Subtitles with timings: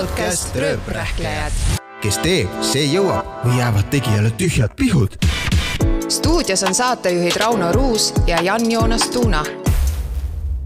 [0.00, 1.52] podcast Rööprähklejad.
[2.00, 5.16] kes teeb, see jõuab või jäävad tegijale tühjad pihud.
[6.08, 9.44] stuudios on saatejuhid Rauno Ruus ja Jan-Joonas Tuuna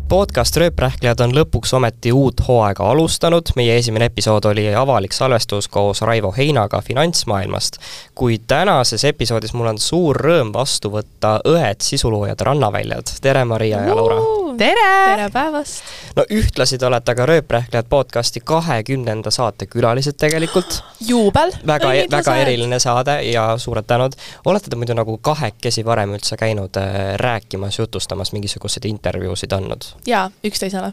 [0.08, 6.02] podcast Rööprähklejad on lõpuks ometi uut hooaega alustanud, meie esimene episood oli avalik salvestus koos
[6.02, 7.76] Raivo Heinaga Finantsmaailmast.
[8.14, 13.96] kuid tänases episoodis mul on suur rõõm vastu võtta õed sisuloojad Rannaväljalt, tere Maria ja
[13.96, 14.43] Laura!
[14.58, 15.16] Tere!
[15.16, 15.82] tere päevast!
[16.16, 20.82] no ühtlasi te olete ka Rööprähklejad podcasti kahekümnenda saate külalised tegelikult.
[21.10, 21.52] juubel!
[21.66, 24.16] väga, väga eriline saade ja suured tänud.
[24.44, 29.90] olete te muidu nagu kahekesi varem üldse käinud äh, rääkimas, jutustamas, mingisuguseid intervjuusid andnud?
[30.06, 30.92] jaa, üksteisele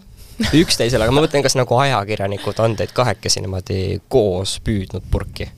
[0.58, 5.52] üksteisele, aga ma mõtlen, kas nagu ajakirjanikud on teid kahekesi niimoodi koos püüdnud purki?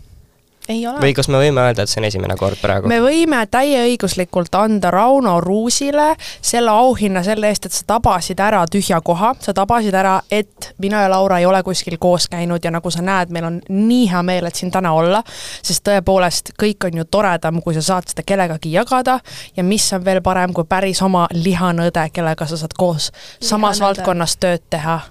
[0.68, 2.88] Või kas me võime öelda, et see on esimene kord praegu?
[2.88, 9.02] me võime täieõiguslikult anda Rauno Ruusile selle auhinna selle eest, et sa tabasid ära tühja
[9.04, 12.92] koha, sa tabasid ära, et mina ja Laura ei ole kuskil koos käinud ja nagu
[12.92, 15.24] sa näed, meil on nii hea meel, et siin täna olla,
[15.62, 19.20] sest tõepoolest, kõik on ju toredam, kui sa saad seda kellegagi jagada
[19.58, 23.84] ja mis on veel parem, kui päris oma lihanõde, kellega sa saad koos samas lihanõde.
[23.84, 25.02] valdkonnas tööd teha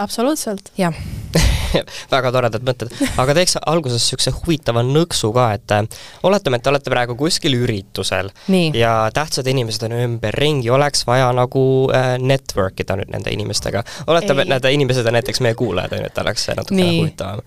[0.00, 0.72] absoluutselt.
[0.78, 0.94] jah
[2.14, 6.72] väga toredad mõtted, aga teeks alguses niisuguse huvitava nõksu ka, et äh, oletame, et te
[6.72, 8.72] olete praegu kuskil üritusel Nii.
[8.78, 13.84] ja tähtsad inimesed on ümberringi, oleks vaja nagu äh, network ida nüüd nende inimestega.
[14.06, 17.46] oletame, et need inimesed on näiteks meie kuulajad, on ju, et oleks natukene huvitavam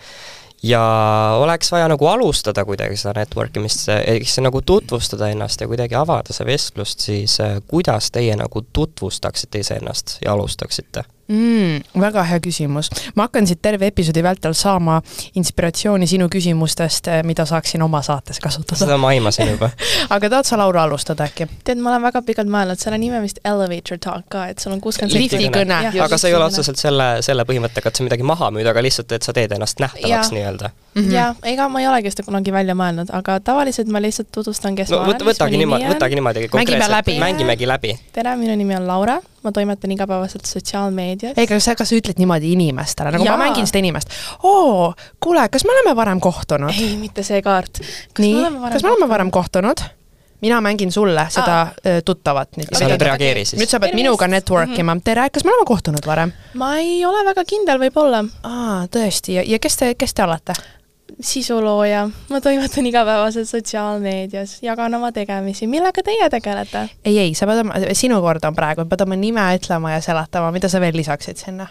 [0.64, 0.84] ja
[1.40, 5.98] oleks vaja nagu alustada kuidagi seda network imist, ehk siis nagu tutvustada ennast ja kuidagi
[6.00, 11.04] avada see vestlust, siis äh, kuidas teie nagu tutvustaksite iseennast ja alustaksite?
[11.28, 12.02] Mm,?
[12.02, 12.90] väga hea küsimus.
[13.16, 15.02] ma hakkan siit terve episoodi vältel saama
[15.36, 18.80] inspiratsiooni sinu küsimustest, eh, mida saaksin oma saates kasutada.
[18.80, 19.70] seda ma aimasin juba
[20.16, 21.48] aga tahad sa, Laura, alustada äkki?
[21.64, 24.76] tead, ma olen väga pikalt mõelnud, selle nimi on vist elevator talk ka, et sul
[24.76, 25.82] on kuuskümmend liftikõne.
[26.06, 29.12] aga sa ei ole otseselt selle, selle põhimõttega, et sa midagi maha müüd, aga lihtsalt,
[29.16, 31.14] et sa teed ennast nähtavaks nii-öelda mm -hmm..
[31.14, 34.92] jaa, ega ma ei olegi seda kunagi välja mõelnud, aga tavaliselt ma lihtsalt tutvustan, kes
[34.92, 35.28] no, ma olen.
[35.32, 38.00] võtagi niimoodi, võtagi niimoodi konkreetselt, mängimegi läbi.
[38.14, 41.38] tere, minu nimi on Laura, ma toimetan igapäevaselt sotsiaalmeedias.
[41.38, 43.38] ei, aga sa, kas sa ütled niimoodi inimestele, nagu Jaa.
[43.38, 44.14] ma mängin seda inimest.
[44.44, 44.94] oo,
[45.24, 46.74] kuule, kas me oleme varem kohtunud?
[46.78, 47.84] ei, mitte see kaart.
[48.20, 49.86] nii, kas me oleme varem kohtunud?
[50.44, 51.72] mina mängin sulle seda ah.
[52.06, 52.72] tuttavat nüüd.
[52.76, 53.60] sa nüüd reageeri siis.
[53.62, 54.98] nüüd sa pead minuga network ima mm.
[54.98, 55.04] -hmm.
[55.04, 56.34] tere, kas me oleme kohtunud varem?
[56.54, 58.24] ma ei ole väga kindel, võib-olla.
[58.44, 60.58] aa, tõesti, ja, ja kes te, kes te olete?
[61.22, 66.88] Sisulooja, ma toimetan igapäevaselt sotsiaalmeedias, jagan oma tegemisi, millega teie tegelete?
[67.06, 70.52] ei, ei, sa pead oma, sinu kord on praegu, pead oma nime ütlema ja seletama,
[70.56, 71.68] mida sa veel lisaksid sinna?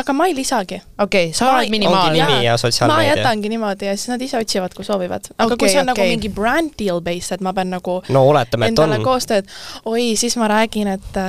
[0.00, 0.80] aga ma ei lisagi.
[0.98, 2.18] okei okay,, sa oled minimaalne.
[2.18, 3.14] nimi ja sotsiaalmeedia.
[3.14, 5.30] ma jätangi niimoodi ja siis nad ise otsivad, kui soovivad.
[5.38, 6.04] aga okay, kui see on okay.
[6.04, 8.96] nagu mingi brand deal based, et ma pean nagu no oletame, et on.
[9.04, 9.50] koostööd,
[9.84, 11.20] oi, siis ma räägin, et,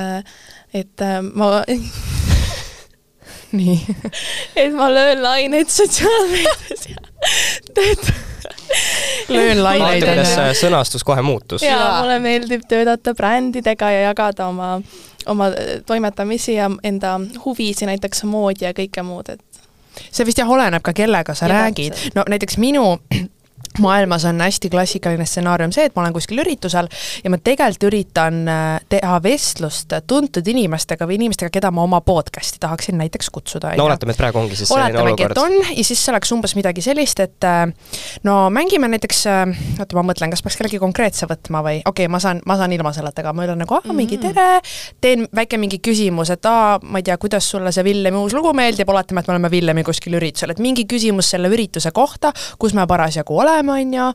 [0.74, 1.52] et ma
[3.58, 3.96] nii
[4.56, 6.96] et ma löön laineid sotsiaalmeedias ja
[7.74, 8.08] teed
[9.28, 10.04] löön laineid.
[10.04, 11.62] kuidas sõnastus kohe muutus?
[11.62, 14.80] jaa, mulle meeldib töötada brändidega ja jagada oma,
[15.26, 15.50] oma
[15.86, 19.62] toimetamisi ja enda huvisid, näiteks moodi ja kõike muud, et
[20.10, 22.10] see vist jah, oleneb ka kellega sa ja räägid.
[22.14, 22.98] no näiteks minu
[23.82, 26.88] maailmas on hästi klassikaline stsenaarium see, et ma olen kuskil üritusel
[27.24, 32.60] ja ma tegelikult üritan äh, teha vestlust tuntud inimestega või inimestega, keda ma oma podcast'i
[32.62, 33.74] tahaksin näiteks kutsuda.
[33.78, 35.42] no oletame, et praegu ongi siis selline Oletamegi, olukord.
[35.44, 37.66] on ja siis see oleks umbes midagi sellist, et äh,
[38.26, 39.44] no mängime näiteks, äh,
[39.80, 42.74] oota, ma mõtlen, kas peaks kellegi konkreetse võtma või okei okay,, ma saan, ma saan
[42.76, 44.26] ilma selleta ka, ma ütlen nagu, aa, mingi mm.
[44.26, 44.60] tere,
[45.04, 48.52] teen väike mingi küsimus, et aa, ma ei tea, kuidas sulle see Villemi uus lugu
[48.56, 52.74] meeldib, oletame, et me oleme Villemi kuskil üritusel, et mingi küsimus selle ürituse kohta, kus
[52.76, 54.12] me parasjagu oleme, on ju,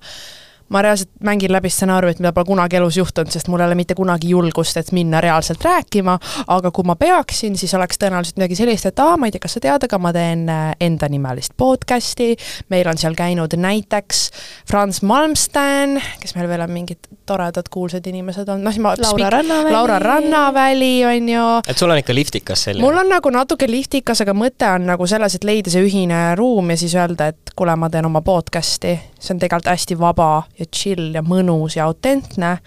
[0.72, 3.96] ma reaalselt mängin läbi stsenaariumit, mida pole kunagi elus juhtunud, sest mul ei ole mitte
[3.98, 6.18] kunagi julgust, et minna reaalselt rääkima,
[6.48, 9.58] aga kui ma peaksin, siis oleks tõenäoliselt midagi sellist, et aa, ma ei tea, kas
[9.58, 12.36] sa tead, aga ma teen äh, endanimelist podcast'i,
[12.72, 14.24] meil on seal käinud näiteks
[14.70, 19.30] Franz Malmsten, kes meil veel on mingid toredad kuulsad inimesed olnud, noh siis ma Laura
[19.36, 19.76] Rannaväli.
[19.76, 21.46] Laura Rannaväli, on ju.
[21.68, 22.86] et sul on ikka liftikas selline?
[22.86, 26.72] mul on nagu natuke liftikas, aga mõte on nagu selles, et leida see ühine ruum
[26.72, 30.69] ja siis öelda, et kuule, ma teen oma podcast'i, see on tegelikult hästi vaba ja
[30.69, 32.58] chill ja mõnus ja autentne.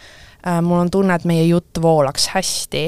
[0.44, 2.87] Äh, mul on tunne, et meie jutt voolaks hästi.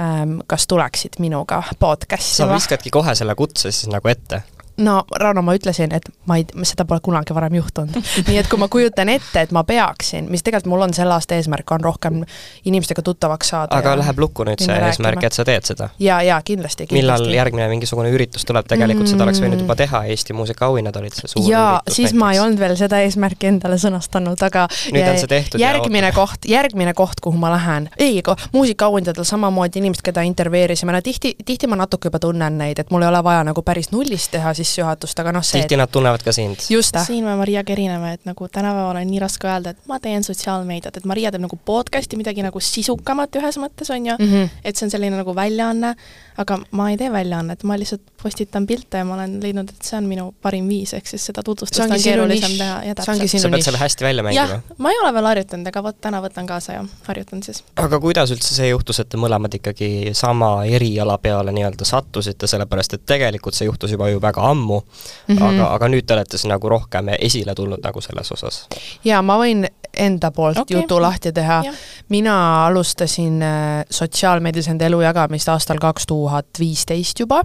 [0.00, 2.40] Ähm, kas tuleksid minuga podcast'i?
[2.40, 4.42] sa viskadki kohe selle kutse siis nagu ette
[4.80, 7.96] no Rauno, ma ütlesin, et ma ei, seda pole kunagi varem juhtunud.
[8.28, 11.36] nii et kui ma kujutan ette, et ma peaksin, mis tegelikult mul on selle aasta
[11.38, 12.20] eesmärk, on rohkem
[12.68, 13.76] inimestega tuttavaks saada.
[13.76, 15.90] aga läheb lukku nüüd see eesmärk, et sa teed seda?
[16.00, 16.98] jaa, jaa, kindlasti, kindlasti.
[17.00, 19.12] millal järgmine mingisugune üritus tuleb, tegelikult mm.
[19.14, 22.18] seda oleks võinud juba teha, Eesti muusikaauhinnad olid see suur jaa, siis näiteks.
[22.22, 26.48] ma ei olnud veel seda eesmärki endale sõnastanud, aga nüüd on see tehtud järgmine koht,
[26.48, 28.22] järgmine koht, kuhu ma lähen, ei,
[28.52, 33.04] muusikaauhindadel samamoodi inimesed, keda intervjueerisime, no tihti, tihti ma natuke juba tunnen neid, et mul
[33.04, 36.22] ei ole vaja nagu päris nullist teha, siis sissejuhatust, aga noh, see tihti nad tunnevad
[36.24, 36.62] ka sind.
[36.70, 40.24] just, siin me Mariaga erineme, et nagu tänapäeval on nii raske öelda, et ma teen
[40.26, 44.60] sotsiaalmeediat, et Maria teeb nagu podcast'i, midagi nagu sisukamat ühes mõttes, on ju mm, -hmm.
[44.64, 45.94] et see on selline nagu väljaanne,
[46.40, 49.96] aga ma ei tee väljaannet, ma lihtsalt postitan pilte ja ma olen leidnud, et see
[49.98, 52.60] on minu parim viis, ehk siis seda tutvustust on keerulisem nišš.
[52.60, 53.34] teha ja täpselt.
[53.42, 56.48] sa pead selle hästi välja mängima., ma ei ole veel harjutanud, aga vot täna võtan
[56.48, 57.62] kaasa ja harjutan siis.
[57.80, 62.96] aga kuidas üldse see juhtus, et te mõlemad ikkagi sama eriala peale nii-öelda sattusite, sellepärast
[62.96, 65.44] et tegelikult see juhtus juba ju väga ammu mm, -hmm.
[65.48, 68.64] aga, aga nüüd te olete siis nagu rohkem esile tulnud nagu selles osas?
[69.04, 69.66] ja ma võin
[69.96, 70.80] enda poolt okay.
[70.80, 71.62] jutu lahti teha.
[72.08, 77.42] Mina alustasin äh, sotsiaalmeedias enda elu jagamist aastal kaks tuhat viisteist juba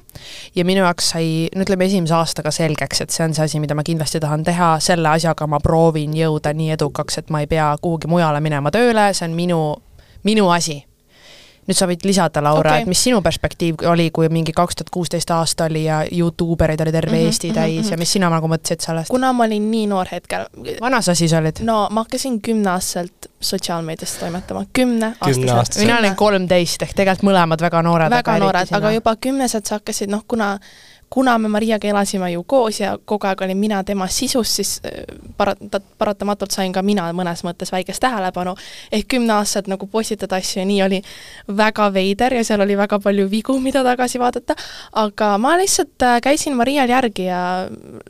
[0.56, 3.76] ja minu jaoks sai, no ütleme, esimese aastaga selgeks, et see on see asi, mida
[3.78, 7.72] ma kindlasti tahan teha, selle asjaga ma proovin jõuda nii edukaks, et ma ei pea
[7.82, 9.62] kuhugi mujale minema tööle, see on minu,
[10.24, 10.82] minu asi
[11.66, 12.84] nüüd sa võid lisada, Laura okay.
[12.84, 16.82] et mis sinu perspektiiv oli, kui mingi kaks tuhat kuusteist aasta oli ja Youtube erid
[16.86, 17.92] oli terve mm -hmm, Eesti mhm, täis mhm.
[17.92, 19.10] ja mis sina nagu mõtlesid sellest?
[19.10, 20.46] kuna ma olin nii noor hetkel,
[20.82, 21.62] vana sa siis olid?
[21.62, 24.66] no ma hakkasin kümneaastaselt sotsiaalmeedias toimetama.
[24.74, 25.78] Kümneaastaselt.
[25.86, 28.10] mina olin kolmteist ehk tegelikult mõlemad väga noored.
[28.10, 30.60] väga noored, aga juba kümnesed sa hakkasid, noh kuna
[31.10, 35.04] kuna me Mariaga elasime ju koos ja kogu aeg olin mina tema sisus, siis äh,
[35.38, 35.56] para-,
[35.98, 38.56] paratamatult sain ka mina mõnes mõttes väikest tähelepanu,
[38.92, 41.02] ehk kümneaastaselt nagu postitada asju ja nii oli
[41.58, 44.56] väga veider ja seal oli väga palju vigu, mida tagasi vaadata,
[45.02, 47.42] aga ma lihtsalt äh, käisin Marial järgi ja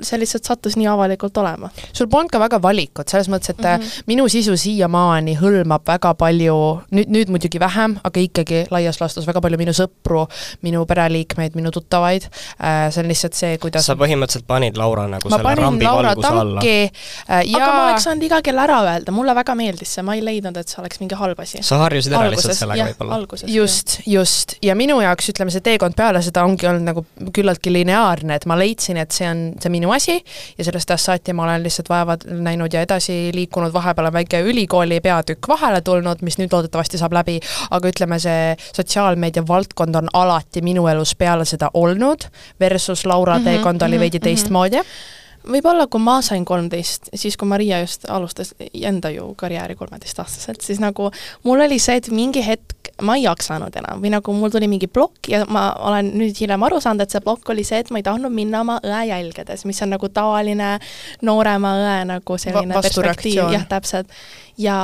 [0.01, 1.69] see lihtsalt sattus nii avalikult olema.
[1.93, 3.81] sul polnud ka väga valikut, selles mõttes, et mm.
[3.81, 4.03] -hmm.
[4.07, 6.57] minu sisu siiamaani hõlmab väga palju,
[6.91, 10.25] nüüd, nüüd muidugi vähem, aga ikkagi laias laastus väga palju minu sõpru,
[10.61, 12.29] minu pereliikmeid, minu tuttavaid,
[12.93, 16.31] see on lihtsalt see, kuidas sa põhimõtteliselt panid Laura nagu ma selle rambi Laura valguse
[16.31, 16.61] alla?
[16.61, 16.75] tanki
[17.29, 20.17] äh, ja aga ma oleks saanud iga kell ära öelda, mulle väga meeldis see, ma
[20.17, 21.61] ei leidnud, et see oleks mingi halb asi.
[21.65, 23.19] sa harjusid ära lihtsalt sellega võib-olla?
[23.19, 23.49] alguses.
[23.51, 27.05] just, just, ja minu jaoks ütleme, see teekond peale seda ongi olnud nagu
[27.35, 30.17] küllaltki lineaarne, et ma leidsin, et see on see minu asi
[30.57, 34.41] ja sellest ajast saati ma olen lihtsalt vaeva näinud ja edasi liikunud, vahepeal on väike
[34.45, 37.39] ülikooli peatükk vahele tulnud, mis nüüd loodetavasti saab läbi,
[37.75, 42.27] aga ütleme, see sotsiaalmeedia valdkond on alati minu elus peale seda olnud,
[42.75, 44.23] versus Laura Mhm, teekond oli mhm, veidi mhm.
[44.29, 44.83] teistmoodi
[45.49, 50.81] võib-olla kui ma sain kolmteist, siis kui Maria just alustas enda ju karjääri kolmeteistaastaselt, siis
[50.83, 51.09] nagu
[51.45, 54.87] mul oli see, et mingi hetk ma ei jaksanud enam või nagu mul tuli mingi
[54.91, 57.99] plokk ja ma olen nüüd hiljem aru saanud, et see plokk oli see, et ma
[57.99, 60.75] ei tahtnud minna oma õe jälgedes, mis on nagu tavaline
[61.25, 64.11] noorema õe nagu selline Va- perspektiiv, jah, täpselt.
[64.61, 64.77] ja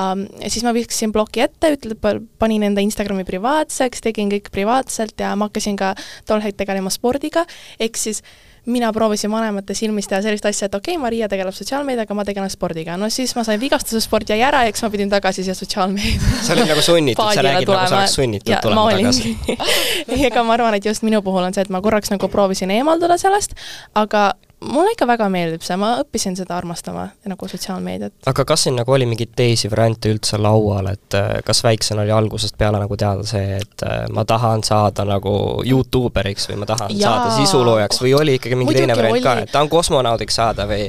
[0.48, 2.12] siis ma viskasin ploki ette, ütleb,
[2.42, 5.96] panin enda Instagrami privaatseks, tegin kõik privaatselt ja ma hakkasin ka
[6.28, 7.46] tol hetk tegelema spordiga,
[7.80, 8.26] ehk siis
[8.66, 12.50] mina proovisin vanemate silmis teha sellist asja, et okei okay,, Maria tegeleb sotsiaalmeediaga, ma tegelen
[12.54, 12.98] spordiga.
[12.98, 16.44] no siis ma sain vigastuse, sport jäi ära ja eks ma pidin tagasi siia sotsiaalmeedia
[16.46, 19.36] sa olid nagu sunnitud, sa räägid nagu sa oleks sunnitud ja, tulema tagasi.
[20.30, 23.18] ega ma arvan, et just minu puhul on see, et ma korraks nagu proovisin eemalduda
[23.22, 23.58] sellest,
[23.98, 24.32] aga
[24.62, 28.14] mulle ikka väga meeldib see, ma õppisin seda armastama, nagu sotsiaalmeediat.
[28.30, 32.14] aga kas siin nagu oli mingeid teisi variante üldse laual, et äh, kas väiksena oli
[32.14, 35.34] algusest peale nagu teada see, et äh, ma tahan saada nagu
[35.66, 37.10] Youtuberiks või ma tahan Jaa.
[37.10, 39.48] saada sisuloojaks või oli ikkagi mingi Muidugi teine variant ka, oli.
[39.48, 40.86] et tahan kosmonaudiks saada või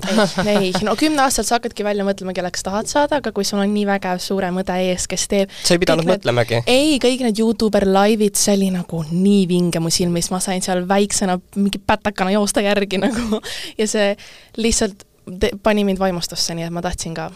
[0.53, 3.87] ei, no kümneaastaselt sa hakkadki välja mõtlema, kelleks tahad saada, aga kui sul on nii
[3.89, 6.61] vägev suurem õde ees, kes teeb sa ei pidanud need- mõtlemagi?
[6.69, 10.85] ei, kõik need Youtuber laivid, see oli nagu nii vinge mu silmis, ma sain seal
[10.89, 13.41] väiksena mingi pätakana joosta järgi nagu
[13.79, 14.15] ja see
[14.57, 15.07] lihtsalt
[15.63, 17.31] pani mind vaimustusse, nii et ma tahtsin ka.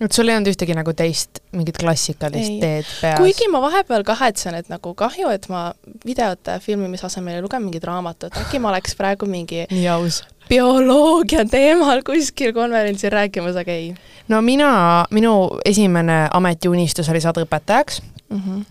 [0.00, 2.60] et sul ei olnud ühtegi nagu teist mingit klassikalist Ei.
[2.60, 3.18] teed peas?
[3.20, 5.70] kuigi ma vahepeal kahetsen, et nagu kahju, et ma
[6.06, 10.22] videote filmimise asemel ei lugenud mingit raamatut, äkki ma oleks praegu mingi nii aus.
[10.48, 13.94] bioloogia teemal kuskil konverentsil rääkimas, aga ei
[14.28, 18.40] no mina, minu esimene ametiunistus oli saada õpetajaks mm.
[18.40, 18.64] -hmm.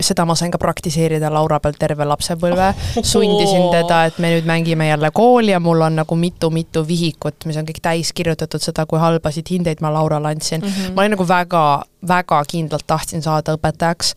[0.00, 4.88] Seda ma sain ka praktiseerida Laura peal terve lapsepõlve, sundisin teda, et me nüüd mängime
[4.90, 9.00] jälle kooli ja mul on nagu mitu-mitu vihikut, mis on kõik täis kirjutatud seda, kui
[9.02, 10.68] halbasid hindeid ma Laurale andsin mm.
[10.68, 10.94] -hmm.
[10.94, 11.64] ma olin nagu väga,
[12.08, 14.14] väga kindlalt tahtsin saada õpetajaks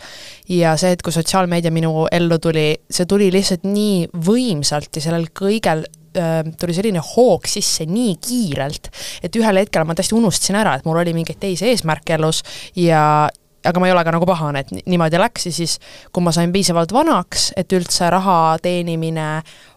[0.50, 5.28] ja see, et kui sotsiaalmeedia minu ellu tuli, see tuli lihtsalt nii võimsalt ja sellel
[5.40, 5.86] kõigel
[6.18, 8.90] öö, tuli selline hoog sisse nii kiirelt,
[9.24, 12.44] et ühel hetkel ma täiesti unustasin ära, et mul oli mingeid teisi eesmärke elus
[12.76, 13.30] ja
[13.66, 15.78] aga ma ei ole ka nagu pahane, et ni- niimoodi läks ja siis,
[16.12, 19.28] kui ma sain piisavalt vanaks, et üldse raha teenimine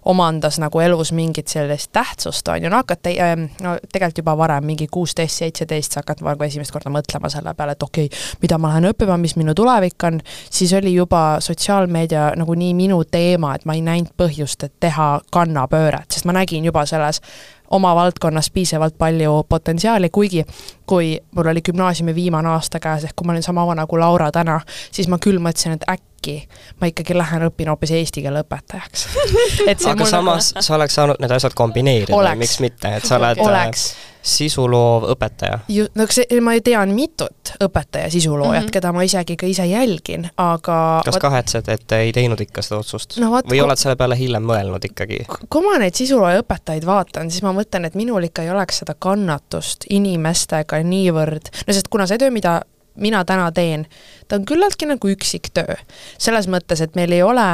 [0.07, 4.37] omandas nagu elus mingit sellist tähtsust, on ju, no hakkad te- äh, no tegelikult juba
[4.39, 8.23] varem, mingi kuusteist, seitseteist, sa hakkad nagu esimest korda mõtlema selle peale, et okei okay,,
[8.43, 13.03] mida ma lähen õppima, mis minu tulevik on, siis oli juba sotsiaalmeedia nagu nii minu
[13.11, 17.23] teema, et ma ei näinud põhjust, et teha kannapööret, sest ma nägin juba selles
[17.71, 20.45] oma valdkonnas piisavalt palju potentsiaali, kuigi
[20.87, 24.31] kui mul oli gümnaasiumi viimane aasta käes, ehk kui ma olin sama vana kui Laura
[24.33, 26.49] täna, siis ma küll mõtlesin, et äkki äkki
[26.81, 29.07] ma ikkagi lähen õpin hoopis eesti keele õpetajaks
[29.71, 30.67] et aga nagu samas nagu...
[30.67, 33.91] sa oleks saanud need asjad kombineerida, miks mitte, et sa oled oleks
[34.27, 35.61] sisuloov õpetaja?
[35.71, 38.75] ju-, no see, ma tean mitut õpetaja sisuloojat mm, -hmm.
[38.75, 41.23] keda ma isegi ka ise jälgin, aga kas vaat...
[41.29, 43.31] kahetsed, et ei teinud ikka seda otsust no,?
[43.47, 45.23] või oled selle peale hiljem mõelnud ikkagi?
[45.49, 48.97] kui ma neid sisulooja õpetajaid vaatan, siis ma mõtlen, et minul ikka ei oleks seda
[48.99, 52.61] kannatust inimestega niivõrd, no sest kuna see töö, mida
[52.97, 53.87] mina täna teen,
[54.29, 55.77] ta on küllaltki nagu üksik töö.
[56.19, 57.47] selles mõttes, et meil ei ole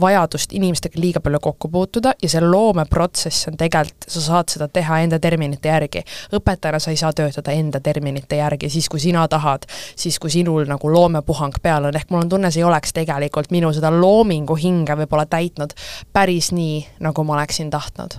[0.00, 5.00] vajadust inimestega liiga palju kokku puutuda ja see loomeprotsess on tegelikult, sa saad seda teha
[5.02, 6.04] enda terminite järgi.
[6.32, 10.68] õpetajana sa ei saa töötada enda terminite järgi, siis kui sina tahad, siis kui sinul
[10.70, 14.54] nagu loomepuhang peal on, ehk mul on tunne, see ei oleks tegelikult minu seda loomingu
[14.54, 15.74] hinge võib-olla täitnud
[16.12, 18.14] päris nii, nagu ma oleksin tahtnud.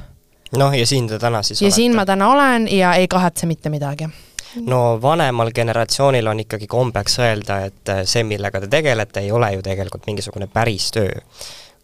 [0.60, 1.76] noh, ja siin te täna siis ja olete?
[1.76, 4.12] siin ma täna olen ja ei kahetse mitte midagi
[4.62, 9.54] no vanemal generatsioonil on ikkagi kombeks öelda, et äh, see, millega te tegelete, ei ole
[9.54, 11.22] ju tegelikult mingisugune päris töö.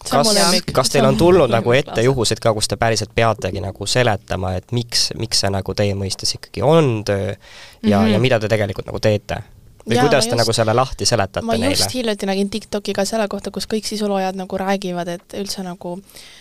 [0.10, 0.34] kas,
[0.74, 4.72] kas teil on tulnud nagu ette juhuseid ka, kus te päriselt peategi nagu seletama, et
[4.72, 8.14] miks, miks see nagu teie mõistes ikkagi on töö ja mm, -hmm.
[8.14, 9.44] ja mida te tegelikult nagu teete?
[9.90, 11.66] või ja, kuidas te just, nagu selle lahti seletate ma neile?
[11.66, 15.64] ma just hiljuti nägin TikToki ka selle kohta, kus kõik sisuloojad nagu räägivad, et üldse
[15.66, 16.41] nagu Äh,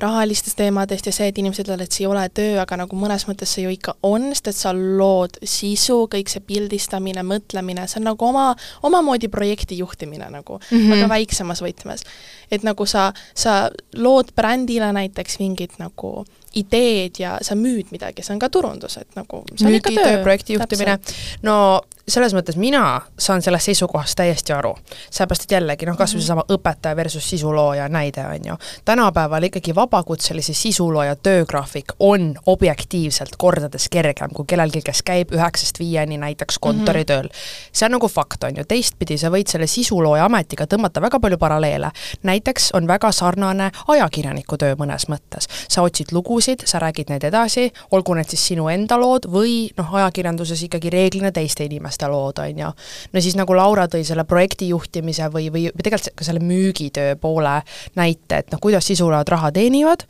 [0.00, 3.26] rahalistest teemadest ja see, et inimesed ütlevad, et see ei ole töö, aga nagu mõnes
[3.28, 8.00] mõttes see ju ikka on, sest et sa lood sisu, kõik see pildistamine, mõtlemine, see
[8.00, 8.48] on nagu oma,
[8.86, 10.94] omamoodi projekti juhtimine nagu mm, -hmm.
[10.94, 12.06] väga väiksemas võtmes.
[12.50, 16.24] et nagu sa, sa lood brändile näiteks mingit nagu
[16.54, 20.98] ideed ja sa müüd midagi, see on ka turundus, et nagu müügitöö, projekti juhtimine,
[21.42, 24.74] no selles mõttes mina saan sellest seisukohast täiesti aru.
[25.10, 28.56] sellepärast, et jällegi noh, kas või seesama õpetaja versus sisulooja näide, on ju.
[28.84, 36.18] tänapäeval ikkagi vabakutselise sisulooja töögraafik on objektiivselt kordades kergem kui kellelgi, kes käib üheksast viieni
[36.18, 37.34] näiteks kontoritööl mm.
[37.34, 37.70] -hmm.
[37.72, 41.38] see on nagu fakt, on ju, teistpidi sa võid selle sisulooja ametiga tõmmata väga palju
[41.38, 41.90] paralleele.
[42.22, 45.48] näiteks on väga sarnane ajakirjaniku töö mõnes mõttes.
[45.68, 49.94] sa otsid lugusid, sa räägid neid edasi, olgu need siis sinu enda lood või noh,
[49.94, 52.70] ajakirjanduses ikkagi reeglina teiste inimeste inimeste lood, on ju.
[53.12, 57.62] no siis nagu Laura tõi selle projekti juhtimise või, või, tegelikult ka selle müügitöö poole
[57.96, 60.04] näite, et noh, kuidas sisuloojad raha teenivad,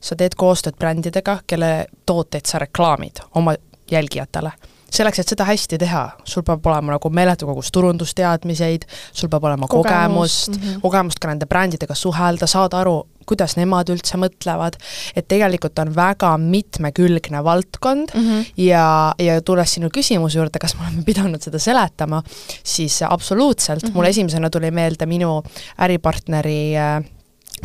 [0.00, 3.54] sa teed koostööd brändidega, kelle tooteid sa reklaamid oma
[3.90, 4.52] jälgijatele
[4.94, 9.68] selleks, et seda hästi teha, sul peab olema nagu meeletu kogus turundusteadmiseid, sul peab olema
[9.70, 10.80] kogemust, kogemust, mm -hmm.
[10.84, 14.76] kogemust ka nende brändidega suhelda, saada aru, kuidas nemad üldse mõtlevad,
[15.16, 18.52] et tegelikult on väga mitmekülgne valdkond mm -hmm.
[18.56, 22.22] ja, ja tulles sinu küsimuse juurde, kas me oleme pidanud seda seletama,
[22.62, 23.94] siis absoluutselt mm, -hmm.
[23.94, 25.42] mulle esimesena tuli meelde minu
[25.78, 27.13] äripartneri äh,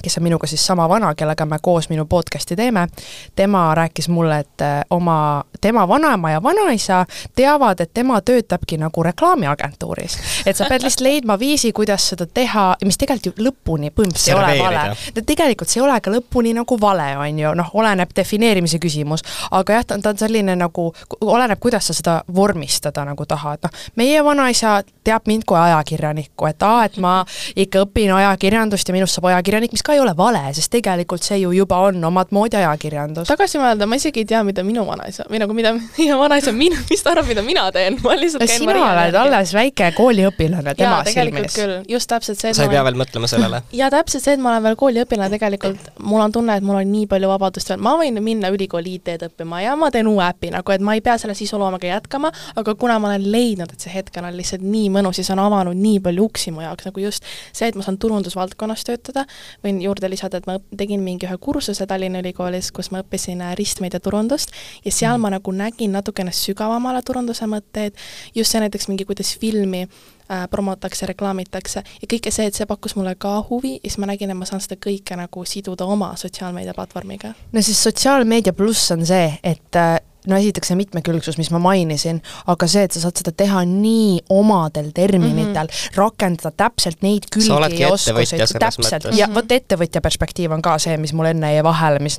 [0.04, 2.88] kes on minuga siis sama vana, kellega me koos minu podcast'i teeme,
[3.36, 9.04] tema rääkis mulle, et äh, oma, tema vanaema ja vanaisa teavad, et tema töötabki nagu
[9.04, 10.18] reklaamiagentuuris.
[10.46, 14.62] et sa pead lihtsalt leidma viisi, kuidas seda teha, mis tegelikult ju lõpuni põhimõtteliselt ei
[14.62, 15.24] ole vale.
[15.26, 19.80] tegelikult see ei ole ka lõpuni nagu vale, on ju, noh, oleneb defineerimise küsimus, aga
[19.80, 20.90] jah, ta on, ta on selline nagu,
[21.22, 26.64] oleneb, kuidas sa seda vormistada nagu tahad, noh, meie vanaisa teab mind kui ajakirjanikku, et
[26.66, 27.20] aa, et ma
[27.56, 31.40] ikka õpin ajakirjandust ja minust saab ajakirjanik, mis ka ei ole vale, sest tegelikult see
[31.42, 33.28] ju juba on omat moodi ajakirjandus.
[33.30, 36.78] tagasi mõelda, ma isegi ei tea, mida minu vanaisa või nagu mida minu vanaisa minu,
[36.92, 41.00] mis ta arvab, mida mina teen, ma lihtsalt käin sina oled alles väike kooliõpilane tema
[41.08, 41.58] silmis.
[41.90, 43.64] just täpselt see, sa ei pea veel mõtlema sellele?
[43.80, 46.94] jaa, täpselt see, et ma olen veel kooliõpilane, tegelikult mul on tunne, et mul on
[46.94, 50.54] nii palju vabadust veel, ma võin minna ülikooli IT-d õppima ja ma teen uue äpi
[50.54, 52.32] nagu, et ma ei pea selle sisuloomaga jätkama,
[52.62, 55.44] aga kuna ma olen leidnud, et see hetk on lihtsalt nii mõnus ja see on
[55.48, 59.26] avanud nii palju uksi mu jaoks, nagu just see, et ma saan turundusvaldkonnas töötada,
[59.66, 63.42] võin võin juurde lisada, et ma tegin mingi ühe kursuse Tallinna Ülikoolis, kus ma õppisin
[63.42, 64.52] äh, ristmeediaturundust
[64.84, 65.22] ja seal mm.
[65.22, 67.96] ma nagu nägin natukene sügavamale turunduse mõtteid,
[68.36, 72.98] just see näiteks mingi, kuidas filmi äh, promotakse, reklaamitakse ja kõike see, et see pakkus
[73.00, 76.14] mulle ka huvi ja siis ma nägin, et ma saan seda kõike nagu siduda oma
[76.20, 77.34] sotsiaalmeediaplatvormiga.
[77.52, 82.22] no siis sotsiaalmeedia pluss on see, et äh, no esiteks see mitmekülgsus, mis ma mainisin,
[82.52, 85.98] aga see, et sa saad seda teha nii omadel terminitel mm, -hmm.
[85.98, 89.36] rakendada täpselt neid külgi ja oskusi, täpselt, ja mm -hmm.
[89.36, 92.18] vot ettevõtja perspektiiv on ka see, mis mul enne jäi vahele, mis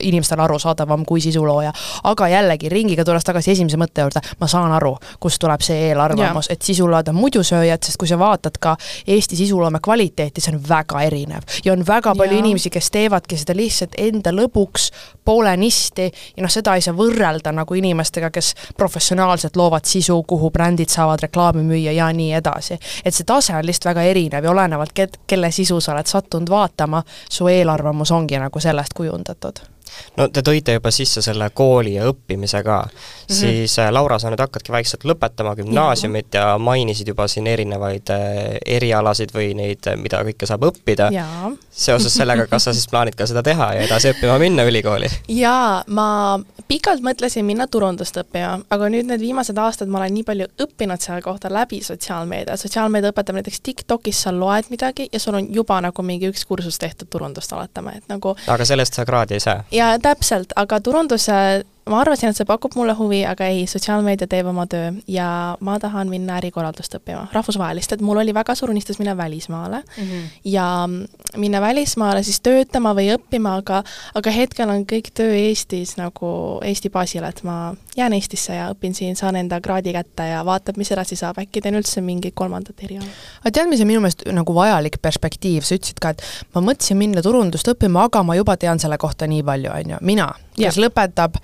[0.00, 1.72] inimestele arusaadavam kui sisulooja.
[2.04, 6.50] aga jällegi, ringiga tulles tagasi esimese mõtte juurde, ma saan aru, kust tuleb see eelarvamus,
[6.50, 11.02] et sisuloojad on muidusööjad, sest kui sa vaatad ka Eesti sisuloome kvaliteeti, see on väga
[11.02, 11.42] erinev.
[11.64, 12.38] ja on väga palju ja.
[12.38, 14.90] inimesi, kes teevadki seda lihtsalt enda lõbuks,
[15.26, 20.92] poolenisti, ja noh, seda ei saa võrrelda nagu inimestega, kes professionaalselt loovad sisu, kuhu brändid
[20.92, 22.78] saavad reklaami müüa ja nii edasi.
[23.04, 27.02] et see tase on lihtsalt väga erinev ja olenevalt, kelle sisu sa oled sattunud vaatama,
[27.30, 29.75] su eelarvamus ongi nagu sellest kujundatud
[30.16, 33.36] no te tõite juba sisse selle kooli ja õppimise ka mm, -hmm.
[33.38, 38.10] siis äh, Laura, sa nüüd hakkadki vaikselt lõpetama gümnaasiumit ja, ja mainisid juba siin erinevaid
[38.10, 41.10] äh, erialasid või neid, mida kõike saab õppida.
[41.70, 45.10] seoses sellega, kas sa siis plaanid ka seda teha ja edasi õppima minna ülikooli?
[45.28, 46.38] jaa, ma
[46.68, 51.02] pikalt mõtlesin minna turundust õppima, aga nüüd need viimased aastad ma olen nii palju õppinud
[51.02, 55.78] selle kohta läbi sotsiaalmeedia, sotsiaalmeedia õpetab näiteks TikTokis, sa loed midagi ja sul on juba
[55.84, 59.62] nagu mingi üks kursus tehtud turundust, oletame, et nagu aga sellest sa kraadi ei saa?
[59.76, 61.38] Ja täpselt, aga turunduse
[61.90, 65.28] ma arvasin, et see pakub mulle huvi, aga ei, sotsiaalmeedia teeb oma töö ja
[65.64, 70.02] ma tahan minna ärikorraldust õppima, rahvusvahelist, et mul oli väga suur unistus minna välismaale mm
[70.02, 70.24] -hmm.
[70.44, 70.88] ja
[71.36, 73.82] minna välismaale siis töötama või õppima, aga
[74.14, 78.94] aga hetkel on kõik töö Eestis nagu Eesti baasil, et ma jään Eestisse ja õpin
[78.94, 82.82] siin, saan enda kraadi kätte ja vaatab, mis edasi saab, äkki teen üldse mingit kolmandat
[82.82, 83.06] eriala.
[83.40, 86.22] aga tead, mis on minu meelest nagu vajalik perspektiiv, sa ütlesid ka, et
[86.54, 89.96] ma mõtlesin minna turundust õppima, aga ma juba tean selle kohta nii palju, on ju,
[90.00, 90.86] mina, kes yeah.
[90.88, 91.38] lõpetab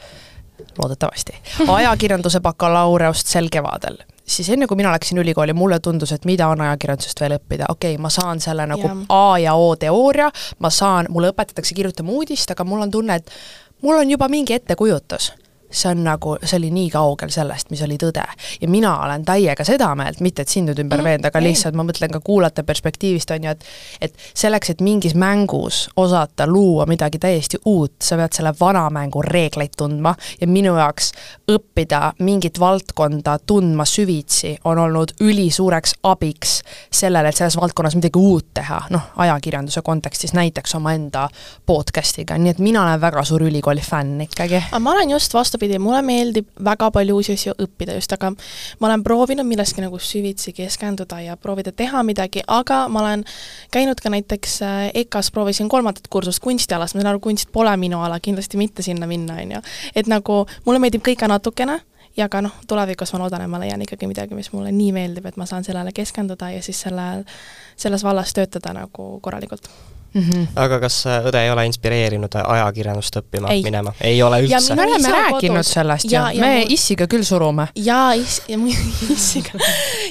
[0.79, 1.37] loodetavasti,
[1.69, 6.61] ajakirjanduse bakalaureust sel kevadel, siis enne, kui mina läksin ülikooli, mulle tundus, et mida on
[6.61, 8.97] ajakirjandusest veel õppida, okei okay,, ma saan selle nagu ja.
[9.09, 13.31] A ja O teooria, ma saan, mulle õpetatakse kirjutama uudist, aga mul on tunne, et
[13.83, 15.33] mul on juba mingi ettekujutus
[15.73, 18.25] see on nagu, see oli nii kaugel sellest, mis oli tõde.
[18.61, 21.77] ja mina olen täiega seda meelt, mitte et sind nüüd ümber mm, veenda, aga lihtsalt
[21.79, 23.65] ma mõtlen ka kuulajate perspektiivist, on ju, et
[24.01, 29.23] et selleks, et mingis mängus osata luua midagi täiesti uut, sa pead selle vana mängu
[29.23, 31.13] reegleid tundma ja minu jaoks
[31.51, 36.61] õppida mingit valdkonda tundma süvitsi on olnud ülisuureks abiks
[36.91, 41.29] sellele, et selles valdkonnas midagi uut teha, noh, ajakirjanduse kontekstis näiteks omaenda
[41.67, 44.63] podcast'iga, nii et mina olen väga suur ülikooli fänn ikkagi.
[44.81, 48.33] ma olen just vastu vastupidi, mulle meeldib väga palju uusi asju õppida just, aga
[48.81, 53.25] ma olen proovinud millestki nagu süvitsi keskenduda ja proovida teha midagi, aga ma olen
[53.71, 58.03] käinud ka näiteks äh, EKA-s proovisin kolmandat kursust kunstialas, ma saan aru, kunst pole minu
[58.03, 59.63] ala, kindlasti mitte sinna minna, on ju.
[59.95, 61.81] et nagu mulle meeldib kõike natukene
[62.17, 65.27] ja ka noh, tulevikus ma loodan, et ma leian ikkagi midagi, mis mulle nii meeldib,
[65.27, 67.25] et ma saan sellele keskenduda ja siis selle,
[67.77, 69.71] selles vallas töötada nagu korralikult
[70.15, 70.23] mm.
[70.23, 70.47] -hmm.
[70.57, 73.63] aga kas äh, õde ei ole inspireerinud ajakirjandust õppima ei.
[73.63, 73.93] minema?
[74.01, 74.75] ei ole üldse?
[74.75, 75.73] me oleme rääkinud kodus.
[75.73, 76.75] sellest ja, ju, me mul...
[76.77, 77.69] issiga küll surume.
[77.75, 78.73] jaa, is-, ja mu
[79.17, 79.59] issiga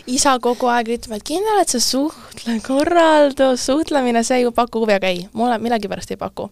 [0.07, 5.11] isa kogu aeg ütleb, et kindel, et see suhtlekorraldus, suhtlemine, see ju pakub huvi, aga
[5.11, 6.49] ei, mulle millegipärast ei paku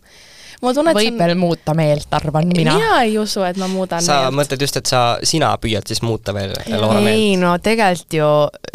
[0.62, 1.20] võib on...
[1.20, 2.76] veel muuta meelt, arvan mina.
[2.76, 4.38] mina ei usu, et ma muudan sa meelt.
[4.42, 7.16] mõtled just, et sa, sina püüad siis muuta veel Loora meelt?
[7.16, 8.30] ei no tegelikult ju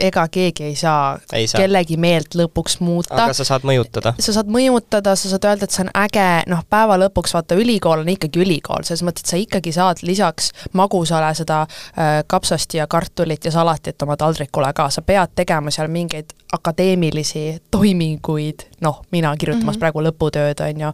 [0.08, 3.16] ega keegi ei saa, ei saa kellegi meelt lõpuks muuta.
[3.26, 4.14] aga sa saad mõjutada?
[4.18, 8.04] sa saad mõjutada, sa saad öelda, et see on äge, noh, päeva lõpuks vaata, ülikool
[8.04, 12.88] on ikkagi ülikool, selles mõttes, et sa ikkagi saad lisaks magusale seda äh, kapsast ja
[12.90, 19.34] kartulit ja salatit oma taldrikule ka, sa pead tegema seal mingeid akadeemilisi toiminguid, noh, mina
[19.36, 19.78] kirjutamas mm -hmm.
[19.78, 20.92] praegu lõputööd, on ju,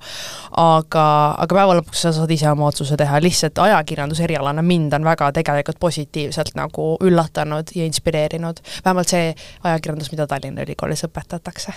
[0.57, 1.07] aga,
[1.39, 5.33] aga päeva lõpuks sa saad ise oma otsuse teha, lihtsalt ajakirjanduse erialana mind on väga
[5.33, 8.61] tegelikult positiivselt nagu üllatanud ja inspireerinud.
[8.85, 11.73] vähemalt see ajakirjandus, mida Tallinna Ülikoolis õpetatakse.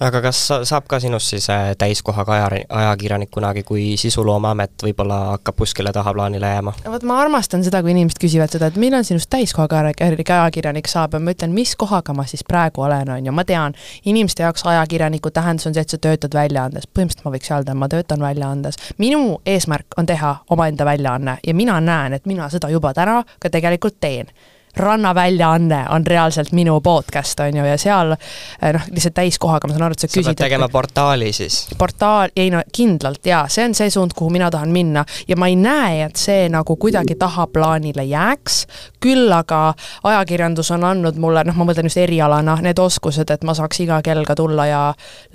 [0.00, 0.38] Aga kas
[0.68, 6.52] saab ka sinust siis äh, täiskohaga aja, ajakirjanik kunagi, kui Sisuloomeamet võib-olla hakkab kuskile tahaplaanile
[6.54, 6.72] jääma?
[6.86, 11.20] vot ma armastan seda, kui inimesed küsivad seda, et millal sinust täiskohaga ajakirjanik saab ja
[11.20, 13.76] ma ütlen, mis kohaga ma siis praegu olen, on ju, ma tean,
[14.08, 17.92] inimeste jaoks ajakirjaniku tähendus on see, et sa töötad väljaandes, põhimõtteliselt ma võiks öelda, ma
[17.92, 18.80] töötan väljaandes.
[18.98, 23.50] minu eesmärk on teha omaenda väljaanne ja mina näen, et mina seda juba täna ka
[23.52, 24.32] tegelikult teen
[24.76, 29.86] rannaväljaanne on reaalselt minu podcast, on ju, ja seal eh, noh, lihtsalt täiskohaga, ma saan
[29.88, 30.24] aru, et sa küsid.
[30.24, 31.58] sa pead tegema et, portaali siis?
[31.78, 35.04] portaal, ei no kindlalt jaa, see on see suund, kuhu mina tahan minna.
[35.28, 38.60] Ja ma ei näe, et see nagu kuidagi tahaplaanile jääks,
[39.00, 43.54] küll aga ajakirjandus on andnud mulle, noh, ma mõtlen just erialana, need oskused, et ma
[43.58, 44.82] saaks iga kell ka tulla ja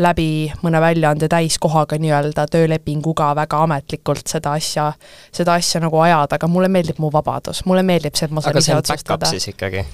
[0.04, 4.91] läbi mõne väljaande täiskohaga nii-öelda töölepinguga väga ametlikult seda asja,
[5.32, 8.60] seda asja nagu ajada, aga mulle meeldib mu vabadus, mulle meeldib see, et ma saan
[8.60, 9.86] ise otsustada siis ikkagi?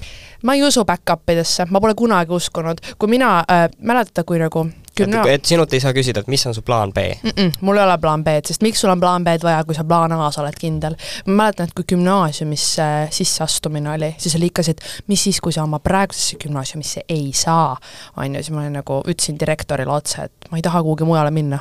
[0.42, 4.64] ma ei usu back-up idesse, ma pole kunagi uskunud, kui mina äh,, mäletate, kui nagu
[4.96, 5.24] gümna-...
[5.26, 7.32] et, et sinult ei saa küsida, et mis on su plaan B mm?
[7.34, 9.84] -mm, mul ei ole plaan B-d, sest miks sul on plaan B-d vaja, kui sa
[9.84, 10.96] plaan A-s oled kindel.
[11.26, 15.52] ma mäletan, et kui gümnaasiumisse sisseastumine oli, siis oli ikka see, et mis siis, kui
[15.52, 17.76] sa oma praegusesse gümnaasiumisse ei saa,
[18.16, 21.30] on ju, siis ma olin nagu, ütlesin direktorile otse, et ma ei taha kuhugi mujale
[21.30, 21.58] minna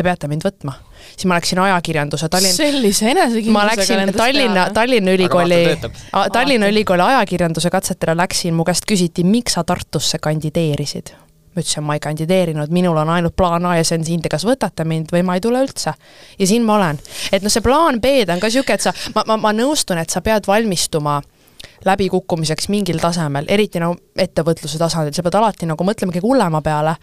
[0.00, 0.74] te peate mind võtma.
[1.12, 2.56] siis ma läksin ajakirjanduse Tallinn-.
[2.56, 5.64] sellise enesekindlusega ma läksin Tallinna, Tallinna Ülikooli,
[6.32, 11.12] Tallinna Ülikooli ajakirjanduse katsetele läksin, mu käest küsiti, miks sa Tartusse kandideerisid
[11.50, 14.30] ma ütlesin, ma ei kandideerinud, minul on ainult plaan A ja see on siin, te
[14.30, 15.92] kas võtate mind või ma ei tule üldse.
[16.38, 17.00] ja siin ma olen.
[17.32, 20.10] et noh, see plaan B-d on ka niisugune, et sa, ma, ma, ma nõustun, et
[20.10, 21.18] sa pead valmistuma
[21.84, 26.94] läbikukkumiseks mingil tasemel, eriti nagu ettevõtluse tasandil, sa pead alati nagu mõtlema kõige hullema peale,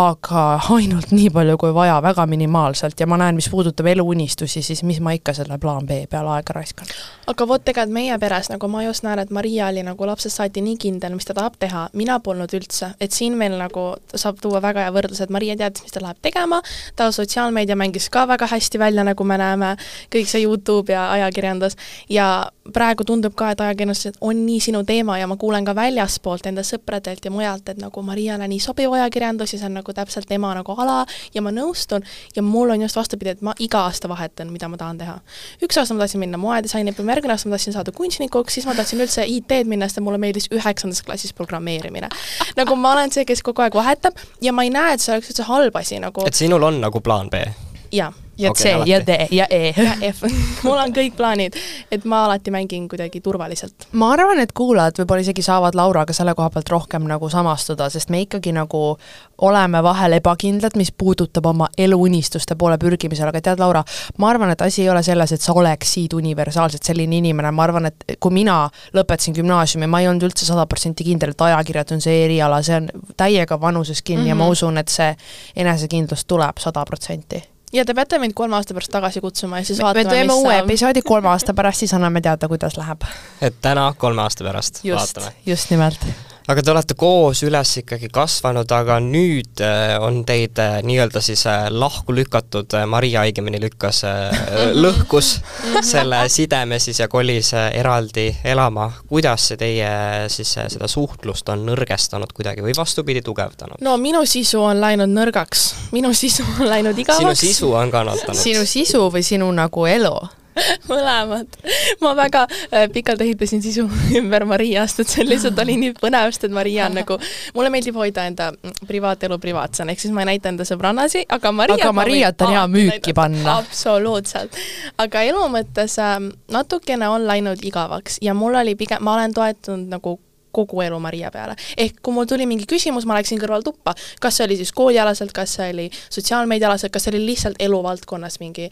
[0.00, 0.44] aga
[0.74, 2.98] ainult nii palju kui vaja, väga minimaalselt.
[3.00, 6.56] Ja ma näen, mis puudutab eluunistusi, siis mis ma ikka selle plaan B peale aega
[6.56, 6.90] raiskan.
[7.26, 10.62] aga vot tegelikult meie peres nagu ma just näen, et Maria oli nagu lapsest saati
[10.64, 14.60] nii kindel, mis ta tahab teha, mina polnud üldse, et siin meil nagu saab tuua
[14.62, 16.60] väga hea võrdlus, et Maria teadis, mis ta läheb tegema,
[16.96, 19.74] ta sotsiaalmeedia mängis ka väga hästi välja, nagu me näeme,
[20.12, 21.78] kõik see Youtube ja ajakirjandus.
[22.08, 26.46] Ja praegu tundub ka, et ajakirjandus on nii sinu teema ja ma kuulen ka väljaspoolt
[26.48, 30.28] enda sõpradelt ja mujalt, et nagu Mariale nii sobiv ajakirjandus ja see on nagu täpselt
[30.30, 31.02] tema nagu ala
[31.34, 32.06] ja ma nõustun
[32.36, 35.18] ja mul on just vastupidi, et ma iga aasta vahetan, mida ma tahan teha.
[35.66, 38.74] üks aasta ma tahtsin minna moedisaini õppima, järgmine aasta ma tahtsin saada kunstnikuks, siis ma
[38.78, 42.08] tahtsin üldse IT-d minna, sest mulle meeldis üheksandas klassis programmeerimine.
[42.56, 45.34] nagu ma olen see, kes kogu aeg vahetab ja ma ei näe, et see oleks
[45.34, 46.24] üldse halb asi nagu.
[46.26, 47.44] et sinul on nagu plaan B?
[47.92, 49.74] jaa ja okay, C ja D ja E.
[49.76, 50.22] ja F
[50.66, 51.56] mul on kõik plaanid,
[51.92, 53.88] et ma alati mängin kuidagi turvaliselt.
[53.92, 58.10] ma arvan, et kuulajad võib-olla isegi saavad Lauraga selle koha pealt rohkem nagu samastuda, sest
[58.10, 58.96] me ikkagi nagu
[59.38, 63.84] oleme vahel ebakindlad, mis puudutab oma eluunistuste poole pürgimisel, aga tead, Laura,
[64.18, 67.90] ma arvan, et asi ei ole selles, et sa oleksid universaalselt selline inimene, ma arvan,
[67.90, 68.64] et kui mina
[68.96, 72.78] lõpetasin gümnaasiumi, ma ei olnud üldse sada protsenti kindel, et ajakirjandus on see eriala, see
[72.82, 74.28] on täiega vanuses kinni mm -hmm.
[74.28, 74.52] ja ma mhm.
[74.52, 75.16] usun, et see
[75.56, 77.42] enesekindlus tuleb sada protsenti
[77.74, 80.52] ja te peate mind kolme aasta pärast tagasi kutsuma ja siis vaatame, me teeme uue
[80.52, 80.68] saab.
[80.68, 83.08] episoodi kolme aasta pärast, siis anname teada, kuidas läheb.
[83.40, 85.36] et täna kolme aasta pärast just, vaatame.
[85.46, 86.06] just nimelt
[86.44, 91.46] aga te olete koos üles ikkagi kasvanud, aga nüüd äh, on teid äh, nii-öelda siis
[91.48, 94.02] äh, lahku lükatud, Maria õigemini lükkas,
[94.84, 95.30] lõhkus
[95.92, 98.90] selle sideme siis ja kolis eraldi elama.
[99.08, 99.88] kuidas see teie
[100.32, 103.80] siis seda suhtlust on nõrgestanud kuidagi või vastupidi, tugevdanud?
[103.84, 107.24] no minu sisu on läinud nõrgaks, minu sisu on läinud igavaks.
[107.24, 108.40] sinu sisu on kannatanud.
[108.40, 110.16] sinu sisu või sinu nagu elu?
[110.90, 111.58] mõlemad.
[112.00, 113.86] ma väga äh, pikalt ehitasin sisu
[114.20, 117.18] ümber Mariast, et see lihtsalt oli nii põnev, sest et Maria on nagu,
[117.56, 118.50] mulle meeldib hoida enda
[118.88, 122.66] privaatelu privaatsena, ehk siis ma ei näita enda sõbrannasi, aga Maria aga Mariat on hea
[122.70, 123.58] müüki panna.
[123.60, 124.58] absoluutselt.
[124.98, 126.18] aga elu mõttes äh,
[126.52, 130.18] natukene on läinud igavaks ja mul oli pigem, ma olen toetunud nagu
[130.54, 131.56] kogu elu Maria peale.
[131.76, 135.58] ehk kui mul tuli mingi küsimus, ma läksin kõrvaltuppa, kas see oli siis koolialaselt, kas
[135.58, 138.70] see oli sotsiaalmeediaalaselt, kas see oli lihtsalt eluvaldkonnas mingi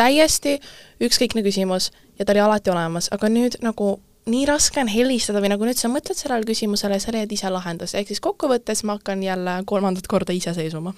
[0.00, 0.58] täiesti
[1.02, 3.96] ükskõikne küsimus ja ta oli alati olemas, aga nüüd nagu
[4.30, 7.50] nii raske on helistada või nagu nüüd sa mõtled sellele küsimusele ja sa leiad ise
[7.52, 10.94] lahenduse, ehk siis kokkuvõttes ma hakkan jälle kolmandat korda ise seisuma.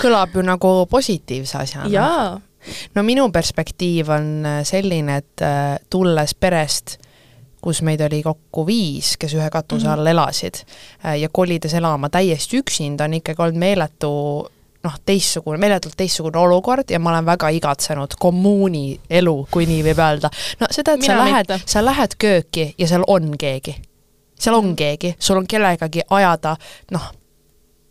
[0.00, 1.88] kõlab ju nagu positiivse asjana.
[1.88, 2.40] jaa.
[2.94, 4.28] no minu perspektiiv on
[4.64, 6.98] selline, et äh, tulles perest
[7.64, 10.10] kus meid oli kokku viis, kes ühe katuse all mm -hmm.
[10.10, 10.60] elasid
[11.04, 14.10] äh, ja kolides elama täiesti üksinda on ikkagi olnud meeletu
[14.84, 20.02] noh, teistsugune, meeletult teistsugune olukord ja ma olen väga igatsenud kommuuni elu, kui nii võib
[20.04, 20.30] öelda.
[20.60, 23.76] no seda, et Mina sa lähed, sa lähed kööki ja seal on keegi.
[24.38, 26.56] seal on keegi, sul on kellegagi ajada
[26.90, 27.12] noh,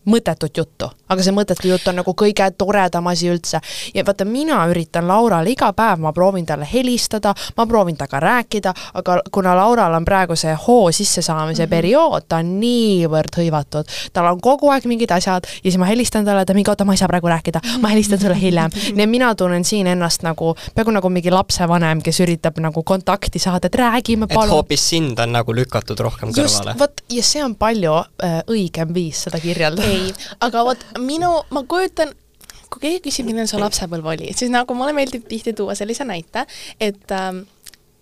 [0.06, 3.60] mõttetut juttu, aga see mõttetu jutt on nagu kõige toredam asi üldse.
[3.94, 8.74] ja vaata, mina üritan Laurale iga päev, ma proovin talle helistada, ma proovin temaga rääkida,
[8.94, 11.70] aga kuna Laural on praegu see hoo sissesaamise mm -hmm.
[11.70, 16.26] periood, ta on niivõrd hõivatud, tal on kogu aeg mingid asjad ja siis ma helistan
[16.26, 18.72] talle, ta mingi, oota, ma ei saa praegu rääkida, ma helistan sulle hiljem.
[18.96, 23.40] nii et mina tunnen siin ennast nagu, peaaegu nagu mingi lapsevanem, kes üritab nagu kontakti
[23.40, 24.44] saada, et räägime palun.
[24.44, 26.44] et hoopis sind on nagu lükatud rohkem kõrvale.
[26.44, 30.12] just, vot, ja see on palju äh, õigem viis seda kirjeldada ei,
[30.44, 32.14] aga vot minu, ma kujutan,
[32.70, 36.48] kui keegi küsib, milline su lapsepõlv oli, siis nagu mulle meeldib tihti tuua sellise näite,
[36.82, 37.44] et ähm,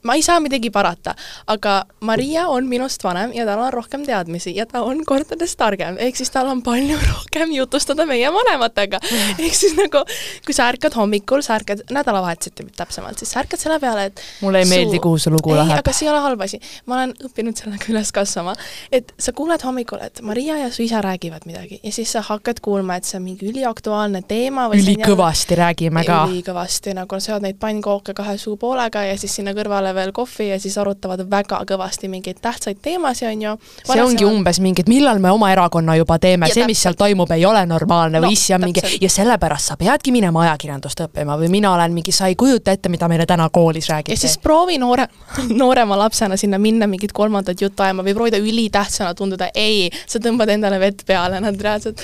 [0.04, 1.14] ma ei saa midagi parata,
[1.48, 5.98] aga Maria on minust vanem ja tal on rohkem teadmisi ja ta on kordades targem,
[6.02, 9.00] ehk siis tal on palju rohkem jutustada meie vanematega.
[9.44, 10.04] ehk siis nagu,
[10.46, 14.64] kui sa ärkad hommikul, sa ärkad nädalavahetuseti täpsemalt, siis sa ärkad selle peale, et mulle
[14.64, 14.74] ei su...
[14.76, 15.82] meeldi, kuhu see lugu ei, läheb.
[15.84, 16.62] aga see ei ole halb asi.
[16.90, 18.56] ma olen õppinud sellega üles kasvama,
[18.92, 22.62] et sa kuuled hommikul, et Maria ja su isa räägivad midagi ja siis sa hakkad
[22.64, 25.64] kuulma, et see on mingi üliaktuaalne teema või ülikõvasti jälle...
[25.66, 26.24] räägime ka.
[26.32, 30.60] ülikõvasti, nagu sööd neid pannkooke kahe suupoolega ja siis sinna kõrvale peale veel kohvi ja
[30.60, 33.54] siis arutavad väga kõvasti mingeid tähtsaid teemasid, on ju.
[33.86, 34.38] see ongi on...
[34.40, 37.64] umbes mingi, et millal me oma erakonna juba teeme, see, mis seal toimub, ei ole
[37.66, 41.74] normaalne no, või issi on mingi ja sellepärast sa peadki minema ajakirjandust õppima või mina
[41.76, 44.16] olen mingi, sa ei kujuta ette, mida meile täna koolis räägiti.
[44.16, 45.08] ja siis proovi noore,
[45.62, 50.52] noorema lapsena sinna minna mingit kolmandat juttu ajama või proovida ülitähtsana tunduda, ei, sa tõmbad
[50.56, 52.02] endale vett peale, nad reaalselt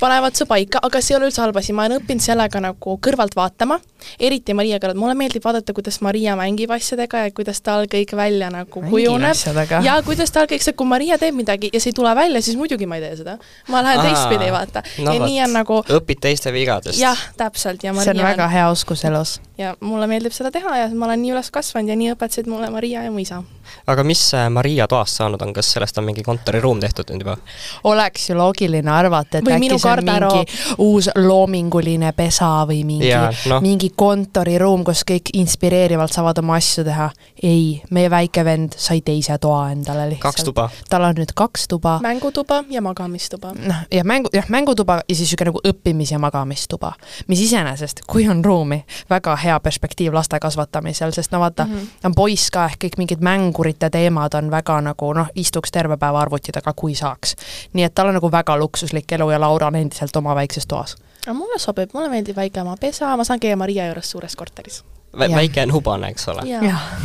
[0.00, 2.96] panevad su paika, aga see ei ole üldse halb asi, ma olen õppinud sellega nagu
[3.04, 3.78] kõrvalt vaatama,
[4.18, 8.84] eriti Mariaga, mulle meeldib vaadata, kuidas Maria mängib asjadega ja kuidas tal kõik välja nagu
[8.90, 9.38] kujuneb.
[9.84, 12.58] ja kuidas tal kõik see, kui Maria teeb midagi ja see ei tule välja, siis
[12.60, 13.38] muidugi ma ei tee seda.
[13.68, 15.12] ma lähen teistpidi, vaata no,.
[15.12, 16.98] ja võt, nii on nagu õpid teiste vigadest.
[17.00, 20.76] jah, täpselt ja Maria see on väga hea oskus elus ja mulle meeldib seda teha
[20.78, 23.42] ja ma olen nii üles kasvanud ja nii õpetasid mulle Maria ja mu isa.
[23.86, 27.36] Aga mis äh, Maria toast saanud on, kas sellest on mingi kontoriruum tehtud nüüd juba?
[27.84, 32.84] oleks ju loogiline arvata, et Või äkki minu see on mingi uus loominguline pesa või
[32.84, 33.12] mingi
[33.50, 33.62] noh.
[33.64, 37.10] mingi kontoriruum, kus kõik inspireerivalt saavad oma asju teha.
[37.42, 40.54] ei, meie väike vend sai teise toa endale lihtsalt.
[40.88, 43.52] tal on nüüd kaks tuba mängutuba ja magamistuba.
[43.52, 46.92] noh, ja mängu, jah, mängutuba ja siis niisugune nagu õppimis- ja magamistuba,
[47.28, 51.74] mis iseenesest, kui on ruumi, väga hea perspektiiv laste kasvatamisel, sest no vaata mm.
[51.74, 51.86] -hmm.
[52.04, 53.20] on poiss ka, ehk kõik mingid
[53.64, 57.36] mängurite teemad on väga nagu noh, istuks terve päeva arvuti taga, kui saaks.
[57.72, 60.96] nii et tal on nagu väga luksuslik elu ja Laura on endiselt oma väikses toas.
[61.26, 64.84] aga mulle sobib, mulle meeldib väike oma pesa, ma saan käia Maria juures suures korteris.
[65.18, 66.42] Vä väike nubane, eks ole?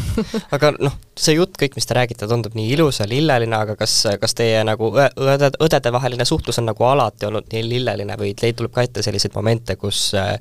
[0.56, 3.93] aga noh, see jutt, kõik, mis te räägite, tundub nii ilus ja lilleline, aga kas,
[4.19, 8.74] kas teie nagu õdede, õdedevaheline suhtlus on nagu alati olnud nii lilleline või teil tuleb
[8.74, 10.36] ka ette selliseid momente, kus äh,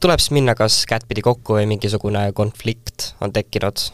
[0.00, 3.88] tuleb siis minna kas kättpidi kokku või mingisugune konflikt on tekkinud.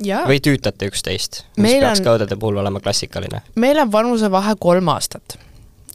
[0.00, 3.42] Või tüütate üksteist, mis Meil peaks on- ka õdede puhul olema klassikaline?
[3.54, 5.38] meil on vanusevahe kolm aastat.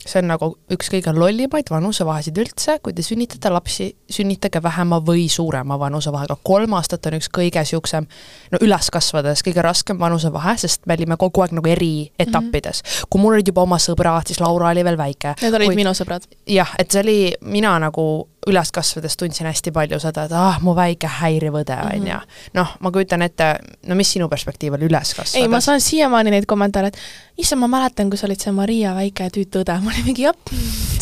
[0.05, 5.25] see on nagu üks kõige lollimaid vanusevahesid üldse, kui te sünnitate lapsi, sünnitage vähema või
[5.29, 6.37] suurema vanusevahega.
[6.43, 8.05] kolm aastat on üks kõige niisugusem,
[8.51, 12.87] no üles kasvades kõige raskem vanusevahe, sest me olime kogu aeg nagu eri etappides mm.
[12.89, 13.07] -hmm.
[13.09, 15.35] kui mul olid juba oma sõbrad, siis Laura oli veel väike.
[15.41, 15.75] Need olid kui...
[15.75, 16.23] minu sõbrad.
[16.47, 20.75] jah, et see oli, mina nagu üles kasvades tundsin hästi palju seda, et ah, mu
[20.77, 22.17] väike häiriv õde, on ju.
[22.57, 23.51] noh, ma kujutan ette,
[23.89, 25.37] no mis sinu perspektiiv oli üles kasvades?
[25.41, 28.93] ei, ma saan siiamaani neid kommentaare, et issand, ma mäletan, kui sa olid see Maria
[28.95, 30.35] väike tüütu õde, ma olin mingi jah.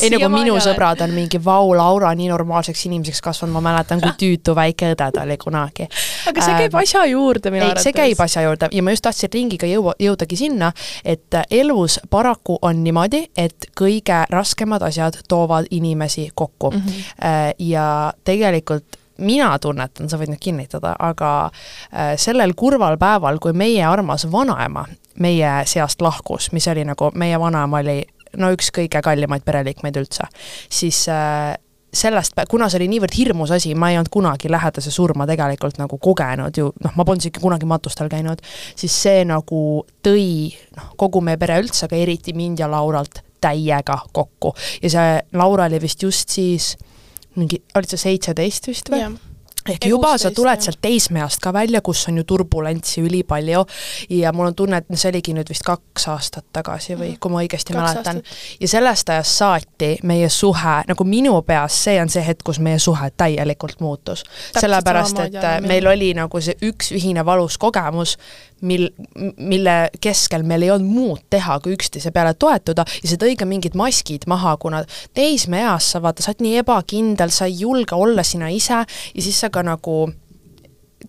[0.01, 4.15] ei nagu minu sõbrad on mingi vau, Laura nii normaalseks inimeseks kasvanud, ma mäletan, kui
[4.19, 5.88] tüütu väike õde ta oli kunagi.
[6.29, 7.88] aga see käib asja juurde minu arvates.
[7.88, 10.71] see käib asja juurde ja ma just tahtsin ringiga jõua, jõudagi sinna,
[11.06, 16.82] et elus paraku on niimoodi, et kõige raskemad asjad toovad inimesi kokku mm.
[16.88, 17.13] -hmm.
[17.60, 17.88] Ja
[18.24, 24.26] tegelikult mina tunnetan, sa võid nüüd kinnitada, aga äh, sellel kurval päeval, kui meie armas
[24.32, 24.88] vanaema
[25.22, 28.00] meie seast lahkus, mis oli nagu, meie vanaema oli
[28.41, 30.26] no üks kõige kallimaid pereliikmeid üldse,
[30.74, 31.54] siis äh,
[31.93, 36.00] sellest, kuna see oli niivõrd hirmus asi, ma ei olnud kunagi lähedase surma tegelikult nagu
[36.02, 38.41] kogenud ju, noh, ma polnud isegi kunagi matustel käinud,
[38.74, 40.26] siis see nagu tõi
[40.78, 44.56] noh, kogu meie pere üldse, aga eriti mind ja Lauralt täiega kokku.
[44.82, 46.74] ja see Laura oli vist just siis
[47.39, 49.04] mingi, olid sa seitseteist vist või?
[49.69, 50.65] Ehk juba 16, sa tuled jah.
[50.67, 53.65] sealt teismeeast ka välja, kus on ju turbulentsi ülipalju
[54.17, 57.43] ja mul on tunne, et see oligi nüüd vist kaks aastat tagasi või kui ma
[57.43, 58.21] õigesti Kaks mäletan.
[58.60, 62.80] ja sellest ajast saati meie suhe, nagu minu peas, see on see hetk, kus meie
[62.80, 64.23] suhe täielikult muutus.
[64.60, 68.17] sellepärast, et äh, meil oli nagu see üks ühine valus kogemus,
[68.63, 68.88] mil,
[69.38, 73.47] mille keskel meil ei olnud muud teha, kui üksteise peale toetuda ja see tõi ka
[73.49, 74.84] mingid maskid maha, kuna
[75.17, 79.39] teismeeas sa vaata, sa oled nii ebakindel, sa ei julge olla sina ise ja siis
[79.43, 80.08] sa ka nagu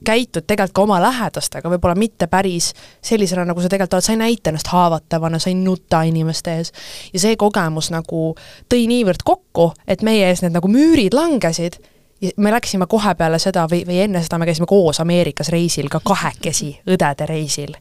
[0.04, 2.72] käitud tegelikult ka oma lähedastega, võib-olla mitte päris
[3.04, 6.72] sellisena, nagu sa tegelikult oled, sa ei näita ennast haavatavana, sa ei nuta inimeste ees.
[7.12, 8.34] ja see kogemus nagu
[8.68, 11.80] tõi niivõrd kokku, et meie ees need nagu müürid langesid
[12.36, 16.00] me läksime kohe peale seda või, või enne seda me käisime koos Ameerikas reisil ka
[16.04, 17.74] kahekesi õdede reisil.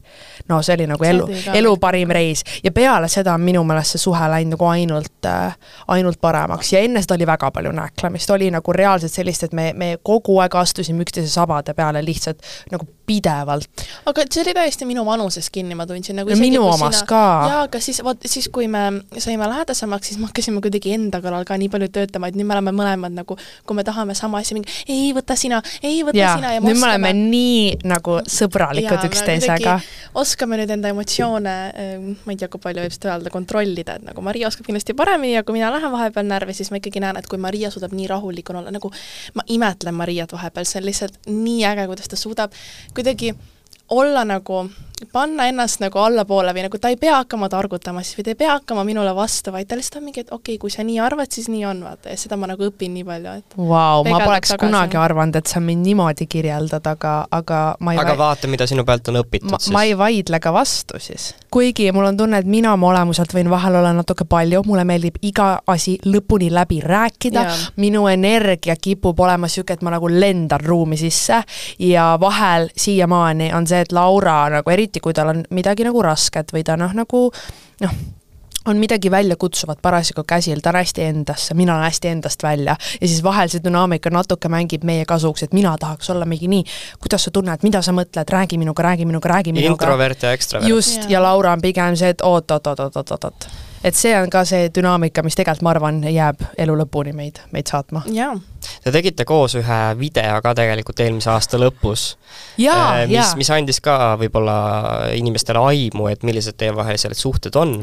[0.48, 2.44] no see oli nagu elu elu parim reis.
[2.64, 5.56] Ja peale seda on minu meelest see suhe läinud nagu ainult äh,,
[5.88, 6.72] ainult paremaks.
[6.72, 10.38] Ja enne seda oli väga palju nääklemist, oli nagu reaalselt sellist, et me, me kogu
[10.42, 13.84] aeg astusime üksteise sabade peale lihtsalt nagu pidevalt.
[14.06, 17.22] aga see oli täiesti minu vanuses kinni, ma tundsin nagu Ja minu omas ka.
[17.50, 18.84] jaa, aga siis vot siis, kui me
[19.18, 22.56] saime lähedasemaks, siis me hakkasime kuidagi enda kallal ka nii palju töötama, et nüüd me
[22.56, 23.36] oleme mõlemad nagu,
[23.66, 26.80] kui me tahame sama asja, mingi ei, võta sina, ei, võta jaa, sina ja nüüd
[26.80, 29.78] me oleme nii nagu sõbralikud üksteisega.
[30.20, 31.56] oskame nüüd enda emotsioone,
[32.24, 35.36] ma ei tea, kui palju võib seda öelda, kontrollida, et nagu Maria oskab kindlasti paremini
[35.36, 38.08] ja kui mina lähen vahepeal närvi, siis ma ikkagi näen, et kui Maria suudab nii
[38.10, 38.90] rahulikuna olla, nagu
[39.34, 42.54] ma imetlen Mariat vahepeal, see on lihtsalt nii äge, kuidas ta suudab
[42.94, 43.34] kuidagi
[43.88, 44.64] olla nagu,
[45.12, 48.38] panna ennast nagu allapoole või nagu ta ei pea hakkama targutama siis või ta ei
[48.38, 51.00] pea hakkama minule vastu, vaid ta lihtsalt on mingi, et okei okay,, kui sa nii
[51.02, 54.20] arvad, siis nii on, vaata, ja seda ma nagu õpin nii palju, et Vau, ma
[54.22, 54.64] poleks tagasi.
[54.64, 58.86] kunagi arvanud, et sa mind niimoodi kirjeldad, aga, aga ma ei aga vaata, mida sinu
[58.88, 59.74] pealt on õpitud ma, siis.
[59.74, 61.32] ma ei vaidle ka vastu siis.
[61.52, 65.18] kuigi mul on tunne, et mina oma olemuselt võin vahel olla natuke palju, mulle meeldib
[65.22, 67.44] iga asi lõpuni läbi rääkida
[67.82, 71.42] minu energia kipub olema niisugune, et ma nagu lendan ruumi sisse
[71.82, 76.52] ja vahel siiamaani on see, et Laura nagu eriti, kui tal on midagi nagu rasket
[76.54, 77.26] või ta noh, nagu
[77.82, 77.96] noh,
[78.64, 83.08] on midagi väljakutsuvat parasjagu käsil, ta on hästi endasse, mina olen hästi endast välja ja
[83.08, 86.64] siis vahel see dünaamika natuke mängib meie kasuks, et mina tahaks olla mingi nii,
[87.00, 89.72] kuidas sa tunned, mida sa mõtled, räägi minuga, räägi minuga, räägi minuga.
[89.72, 90.68] introvert ja ekstravert.
[90.68, 91.10] just, Jaa.
[91.10, 93.48] ja Laura on pigem see, et oot-oot-oot-oot-oot-oot.
[93.84, 97.68] et see on ka see dünaamika, mis tegelikult, ma arvan, jääb elu lõpuni meid, meid
[97.68, 98.02] saatma.
[98.12, 98.32] jaa,
[98.84, 102.14] Te tegite koos ühe video ka tegelikult eelmise aasta lõpus.
[102.58, 104.56] jaa, mis mis andis ka võib-olla
[105.16, 107.76] inimestele aimu, et millised teievahelised suhted on.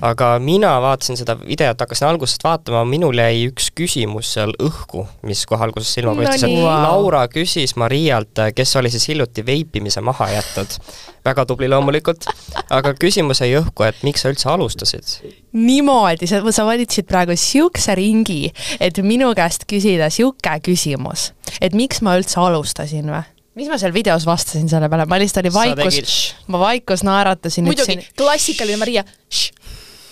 [0.00, 5.44] aga mina vaatasin seda videot, hakkasin algusest vaatama, minul jäi üks küsimus seal õhku, mis
[5.48, 6.64] kohe alguses silma No paistis, et nii.
[6.86, 10.78] Laura küsis Marialt, kes oli siis hiljuti veipimise maha jätnud.
[11.26, 12.28] väga tubli loomulikult,
[12.70, 15.16] aga küsimus jäi õhku, et miks sa üldse alustasid?
[15.56, 18.44] Niimoodi, sa, sa valisid praegu siukse ringi,
[18.80, 23.24] et minu käest küsida siuke küsimus, et miks ma üldse alustasin või?
[23.56, 26.18] mis ma seal videos vastasin selle peale, ma lihtsalt olin vaikus
[26.52, 29.04] ma vaikus naeratasin, muidugi klassikaline Maria,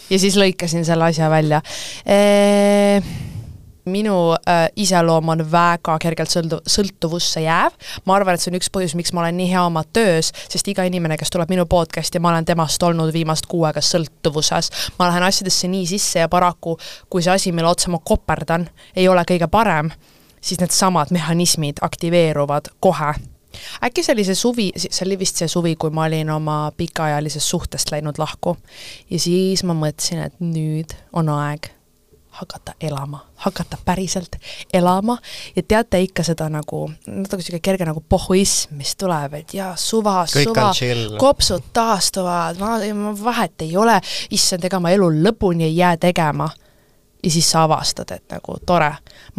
[0.08, 1.60] ja siis lõikasin selle asja välja.
[2.08, 3.23] E
[3.84, 8.70] minu äh, iseloom on väga kergelt sõltu-, sõltuvusse jääv, ma arvan, et see on üks
[8.72, 12.22] põhjus, miks ma olen nii hea oma töös, sest iga inimene, kes tuleb minu podcast'i,
[12.22, 14.70] ma olen temast olnud viimast kuu aega sõltuvuses.
[14.98, 16.78] ma lähen asjadesse nii sisse ja paraku,
[17.10, 19.92] kui see asi, mille otsa ma koperdan, ei ole kõige parem,
[20.40, 23.14] siis needsamad mehhanismid aktiveeruvad kohe
[23.86, 27.46] äkki see oli see suvi, see oli vist see suvi, kui ma olin oma pikaajalisest
[27.54, 28.56] suhtest läinud lahku.
[29.10, 31.70] ja siis ma mõtlesin, et nüüd on aeg
[32.34, 34.36] hakata elama, hakata päriselt
[34.72, 35.18] elama.
[35.56, 40.24] Ja teate ikka seda nagu, natuke niisugune kerge nagu pohhuism, mis tuleb, et jaa, suva,
[40.26, 40.72] suva
[41.18, 42.58] kopsud taastuvad,
[43.24, 44.00] vahet ei ole,
[44.34, 46.50] issand, ega ma elu lõpuni ei jää tegema.
[47.24, 48.90] Ja siis sa avastad, et nagu tore,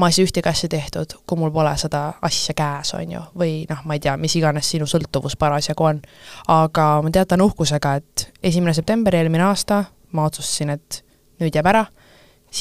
[0.01, 3.59] ma ei saa ühtegi asja tehtud, kui mul pole seda asja käes, on ju, või
[3.69, 5.99] noh, ma ei tea, mis iganes sinu sõltuvus parasjagu on.
[6.49, 9.83] aga ma teatan uhkusega, et esimene september eelmine aasta
[10.15, 11.03] ma otsustasin, et
[11.43, 11.85] nüüd jääb ära.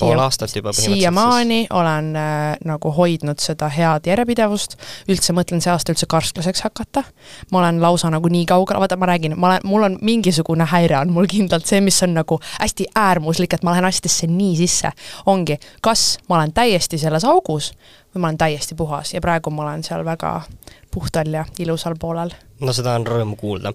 [0.01, 4.77] Pool aastat juba siiamaani olen äh, nagu hoidnud seda head järjepidevust,
[5.09, 7.05] üldse mõtlen see aasta üldse karsklaseks hakata,
[7.53, 10.99] ma olen lausa nagu nii kaugel, vaata ma räägin, ma olen, mul on mingisugune häire
[10.99, 14.91] on mul kindlalt see, mis on nagu hästi äärmuslik, et ma lähen asjadesse nii sisse.
[15.27, 17.73] ongi, kas ma olen täiesti selles augus
[18.15, 20.41] või ma olen täiesti puhas ja praegu ma olen seal väga
[20.95, 22.31] puhtal ja ilusal poolel.
[22.65, 23.73] No seda on rõõm kuulda.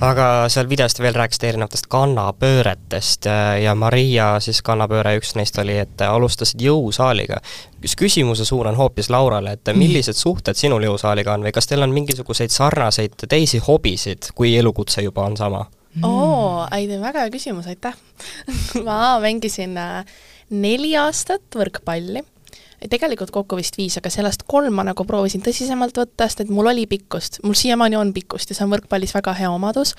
[0.00, 5.58] aga seal videos te veel rääkisite erinevatest kannapööretest äh, ja Maria siis kannapööre, üks neist
[5.62, 7.40] oli, et alustasid jõusaaliga.
[7.84, 11.94] üks küsimuse suunan hoopis Laurale, et millised suhted sinul jõusaaliga on või kas teil on
[11.96, 15.66] mingisuguseid sarnaseid teisi hobisid, kui elukutse juba on sama?
[16.06, 17.96] oo, ei, väga hea küsimus, aitäh
[18.86, 20.04] ma mängisin äh,
[20.50, 22.22] neli aastat võrkpalli
[22.88, 26.70] tegelikult kokku vist viis, aga sellest kolm ma nagu proovisin tõsisemalt võtta, sest et mul
[26.70, 29.94] oli pikkust, mul siiamaani on pikkust ja see on võrkpallis väga hea omadus,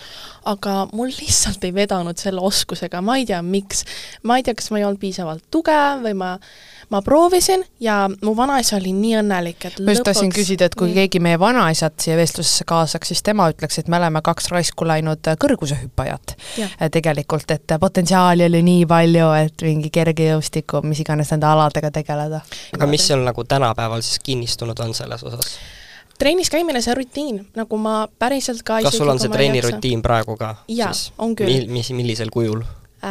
[0.50, 3.86] aga mul lihtsalt ei vedanud selle oskusega, ma ei tea, miks.
[4.24, 6.32] ma ei tea, kas ma ei olnud piisavalt tugev või ma,
[6.90, 10.90] ma proovisin ja mu vanaisa oli nii õnnelik, et ma just tahtsin küsida, et kui
[10.90, 10.98] nii.
[11.04, 15.32] keegi meie vanaisad siia vestlusesse kaasaks, siis tema ütleks, et me oleme kaks raisku läinud
[15.42, 16.36] kõrgusehüppajat.
[16.92, 22.42] Tegelikult, et potentsiaali oli nii palju, et mingi kergejõustiku, mis iganes nende aladega tegeleda.
[22.76, 25.56] Aga mis sul nagu tänapäeval siis kinnistunud on selles osas?
[26.20, 30.56] trennis käimine, see rutiin, nagu ma päriselt ka kas sul on see treenirutiin praegu ka?
[30.68, 31.66] Jaa, on küll.
[31.68, 32.62] Mis, millisel kujul?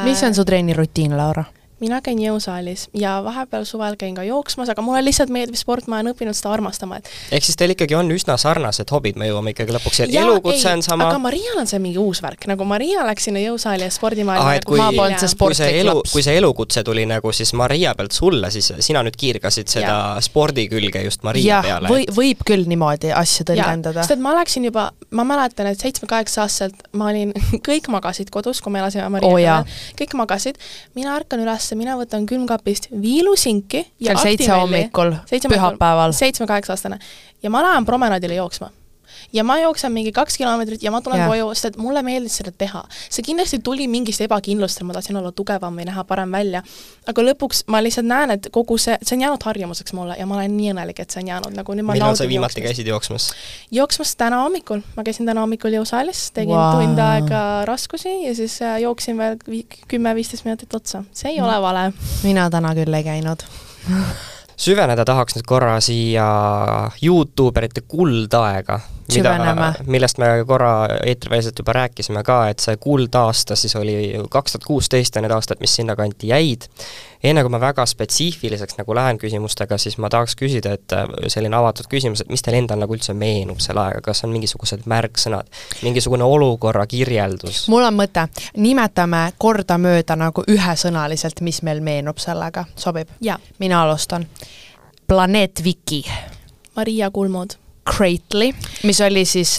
[0.04, 1.44] mis on su treenirutiin, Laura?
[1.80, 6.00] Mina käin jõusaalis ja vahepeal suvel käin ka jooksmas, aga mulle lihtsalt meeldib sport, ma
[6.00, 9.54] olen õppinud seda armastama, et ehk siis teil ikkagi on üsna sarnased hobid, me jõuame
[9.54, 13.28] ikkagi lõpuks, elukutse on sama aga Marial on see mingi uus värk, nagu Maria läks
[13.28, 16.14] sinna jõusaali ja spordimaailma ah, et kui, ma polnud see sportlik elu, laps.
[16.14, 20.24] kui see elukutse tuli nagu siis Maria pealt sulle, siis sina nüüd kiirgasid seda Jaa.
[20.24, 24.04] spordi külge just Maria jah, peale või, võib küll niimoodi asju tõlgendada.
[24.04, 27.34] sest et ma läksin juba, ma mäletan, et seitsme-kaheksa-aastaselt ma olin,
[27.68, 29.58] kõik magasid kodus, kui me elasime Maria jaa.
[29.64, 30.60] peal, kõik magasid,
[30.98, 36.12] mina ärkan üles, mina võtan külmkapist viilusinki ja kell seitse hommikul, pühapäeval.
[36.16, 36.98] seitsme-kaheksa-aastane
[37.42, 38.70] ja ma lähen promenaadile jooksma
[39.32, 41.30] ja ma jooksen mingi kaks kilomeetrit ja ma tulen Jah.
[41.30, 42.82] koju, sest et mulle meeldis seda teha.
[43.08, 46.62] see kindlasti tuli mingist ebakindlust, et ma tahtsin olla tugevam või näha parem välja.
[47.06, 50.38] aga lõpuks ma lihtsalt näen, et kogu see, see on jäänud harjumuseks mulle ja ma
[50.40, 52.68] olen nii õnnelik, et see on jäänud nagu nüüd ma millal sa viimati jooksmist.
[52.68, 53.30] käisid jooksmas?
[53.70, 56.80] jooksmas täna hommikul, ma käisin täna hommikul jõusaalis, tegin wow.
[56.80, 61.04] tund aega raskusi ja siis äh, jooksin veel vi- kümme-viisteist minutit otsa.
[61.12, 61.90] see ei ole vale.
[62.22, 63.44] mina täna küll ei käinud.
[64.60, 66.26] süveneda tahaks nüüd korra siia
[67.02, 68.80] Youtuberite kuldaega,
[69.14, 70.72] mida Süveneme., millest me korra
[71.06, 73.94] eetriväliselt juba rääkisime ka, et see kuldaasta siis oli
[74.30, 76.68] kaks tuhat kuusteist ja need aastad, mis sinnakanti jäid.
[77.24, 81.56] enne kui ma väga spetsiifiliseks nagu lähen küsimustega, siis ma tahaks küsida, et äh, selline
[81.56, 85.50] avatud küsimus, et mis teil endal nagu üldse meenub selle ajaga, kas on mingisugused märksõnad,
[85.82, 87.66] mingisugune olukorra kirjeldus?
[87.68, 88.24] mul on mõte,
[88.56, 93.12] nimetame kordamööda nagu ühesõnaliselt, mis meil meenub sellega, sobib?
[93.58, 94.26] mina alustan.
[95.06, 96.04] planeet Viki,
[96.76, 97.58] Maria Kulmud,
[97.88, 98.52] Crately,
[98.84, 99.56] mis oli siis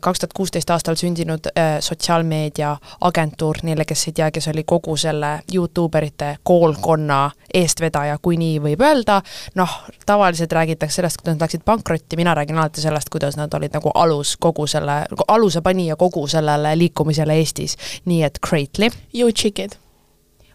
[0.00, 4.96] kaks tuhat kuusteist aastal sündinud äh, sotsiaalmeedia agentuur, neile, kes ei tea, kes oli kogu
[4.96, 9.20] selle Youtuberite koolkonna eestvedaja, kui nii võib öelda,
[9.58, 13.74] noh, tavaliselt räägitakse sellest, kuidas nad läksid pankrotti, mina räägin alati sellest, kuidas nad olid
[13.74, 17.76] nagu alus kogu selle, aluse panija kogu sellele liikumisele Eestis.
[18.04, 18.90] nii et Crately.
[19.14, 19.80] You chickid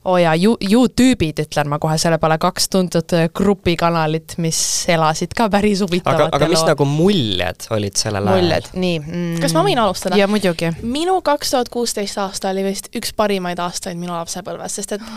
[0.05, 4.59] oo oh jaa, You-, Youtübe'id ütlen ma kohe, selle peale kaks tuntud äh, grupikanalit, mis
[4.91, 8.43] elasid ka päris huvitavat aga, aga mis nagu muljed olid sellel ajal?
[8.43, 9.39] muljed, nii mm..
[9.41, 10.19] kas ma võin alustada?
[10.19, 10.69] jaa, muidugi.
[10.83, 15.07] minu kaks tuhat kuusteist aasta oli vist üks parimaid aastaid minu lapsepõlves, sest et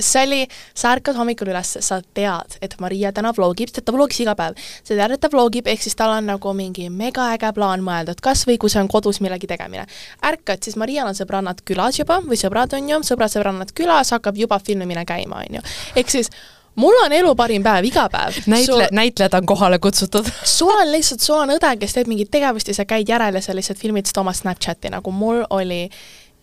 [0.00, 0.40] see oli,
[0.72, 4.56] sa ärkad hommikul üles, sa tead, et Maria täna vlogib, sest ta vlogis iga päev.
[4.80, 8.46] sa tead, et ta vlogib, ehk siis tal on nagu mingi megaäge plaan mõeldud, kas
[8.48, 9.84] või kui see on kodus millegi tegemine.
[10.24, 14.60] ärkad, siis Marial on sõbrannad külas juba või sõbrad on ju, sõbrad-sõbrannad külas, hakkab juba
[14.64, 15.64] filmimine käima, on ju.
[15.96, 16.30] ehk siis
[16.78, 18.38] mul on elu parim päev iga päev.
[18.46, 22.68] näitle, näitlejad on kohale kutsutud sul on lihtsalt, sul on õde, kes teeb mingit tegevust
[22.68, 25.86] ja sa käid järel ja sa lihtsalt filmid seda oma Snapchati, nagu mul oli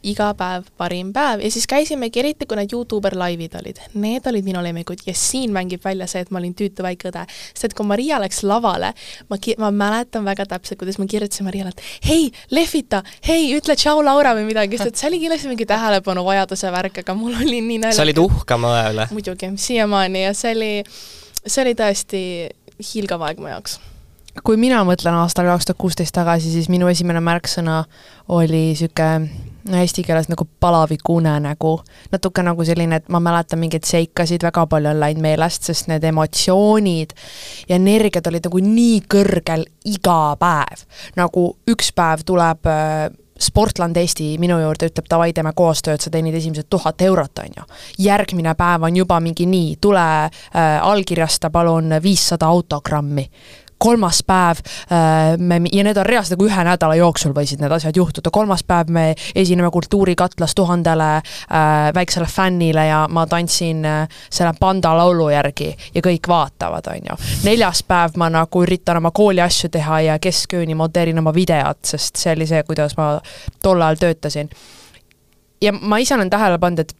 [0.05, 1.41] iga päev parim päev.
[1.43, 5.53] Ja siis käisimegi, eriti kui need Youtuber laivid olid, need olid minu lemmikud ja siin
[5.55, 7.25] mängib välja see, et ma olin tüütu väike õde.
[7.53, 8.93] sest et kui Maria läks lavale,
[9.29, 14.03] ma, ma mäletan väga täpselt, kuidas ma kirjutasin Mariale, et hei, lehvita, hei, ütle tšau,
[14.05, 14.35] Laura!
[14.35, 18.01] või midagi, sest et see oli kindlasti mingi tähelepanuvajaduse värk, aga mul oli nii naljakas.
[18.01, 19.09] sa olid uhke oma õe üle?
[19.15, 20.25] muidugi, siiamaani.
[20.27, 20.71] Ja see oli,
[21.45, 22.23] see oli tõesti
[22.91, 23.79] hiilgav aeg mu jaoks
[24.43, 27.83] kui mina mõtlen aastal kaks tuhat kuusteist tagasi, siis minu esimene märksõna
[28.35, 31.79] oli niisugune eesti keeles nagu palaviku unenägu,
[32.11, 36.05] natuke nagu selline, et ma mäletan mingeid seikasid, väga palju on läinud meelest, sest need
[36.05, 37.15] emotsioonid
[37.69, 40.85] ja energiad olid nagu nii kõrgel iga päev.
[41.17, 46.37] nagu üks päev tuleb äh, Sportland Eesti minu juurde ütleb davai, teeme koostööd, sa teenid
[46.37, 47.65] esimesed tuhat eurot, on ju.
[48.05, 53.29] järgmine päev on juba mingi nii, tule äh, allkirjasta palun viissada autogrammi
[53.77, 54.61] kolmas päev
[54.91, 58.63] äh, me, ja need on reaalselt nagu ühe nädala jooksul võisid need asjad juhtuda, kolmas
[58.63, 59.05] päev me
[59.35, 66.03] esineme Kultuurikatlas tuhandele äh, väiksele fännile ja ma tantsin äh, selle panda laulu järgi ja
[66.05, 67.19] kõik vaatavad, on ju.
[67.43, 72.15] neljas päev ma nagu üritan oma kooli asju teha ja keskööni monteerin oma videot, sest
[72.21, 73.15] see oli see, kuidas ma
[73.63, 74.49] tol ajal töötasin.
[75.61, 76.95] ja ma ise olen tähele pannud, et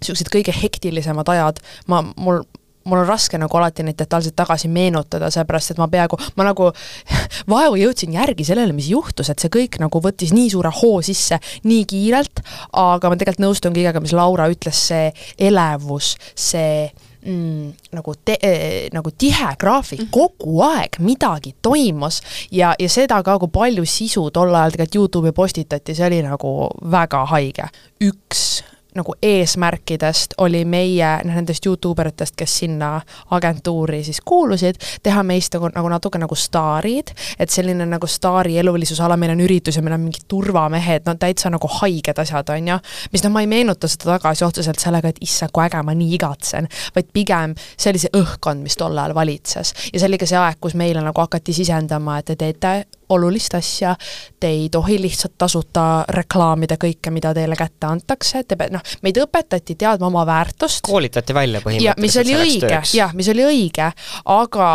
[0.00, 2.42] niisugused kõige hektilisemad ajad, ma, mul
[2.84, 6.70] mul on raske nagu alati neid detailselt tagasi meenutada, seepärast et ma peaaegu, ma nagu
[7.54, 11.40] vaevu jõudsin järgi sellele, mis juhtus, et see kõik nagu võttis nii suure hoo sisse
[11.64, 12.44] nii kiirelt,
[12.80, 15.10] aga ma tegelikult nõustun kõigega, mis Laura ütles, see
[15.48, 16.88] elevus, see
[17.24, 18.52] mm, nagu te-,
[18.94, 20.12] nagu tihe graafik, mhm.
[20.14, 22.20] kogu aeg midagi toimus
[22.52, 26.54] ja, ja seda ka, kui palju sisu tol ajal tegelikult Youtube'i postitati, see oli nagu
[26.92, 27.68] väga haige.
[28.04, 28.62] üks
[28.94, 33.00] nagu eesmärkidest oli meie, noh nendest Youtube eritest, kes sinna
[33.34, 39.02] agentuuri siis kuulusid, teha meist nagu, nagu natuke nagu staarid, et selline nagu staari elulisuse
[39.02, 42.72] ala, meil on üritus ja meil on mingid turvamehed, no täitsa nagu haiged asjad, on
[42.74, 42.78] ju,
[43.12, 46.14] mis noh, ma ei meenuta seda tagasi otseselt sellega, et issand, kui äge, ma nii
[46.18, 49.74] igatsen, vaid pigem see oli see õhkkond, mis tol ajal valitses.
[49.92, 52.74] ja see oli ka see aeg, kus meile nagu hakati sisendama, et te teete
[53.08, 53.94] olulist asja,
[54.40, 59.18] te ei tohi lihtsalt tasuta reklaamida kõike, mida teile kätte antakse, te peate, noh, meid
[59.22, 60.84] õpetati teadma oma väärtust.
[60.86, 63.90] koolitati välja põhimõtteliselt mis oli õige, jah, mis oli õige,
[64.24, 64.70] aga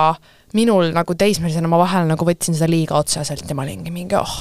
[0.54, 4.38] minul nagu teismelisena ma vahel nagu võtsin seda liiga otseselt ja ma olingi mingi oh,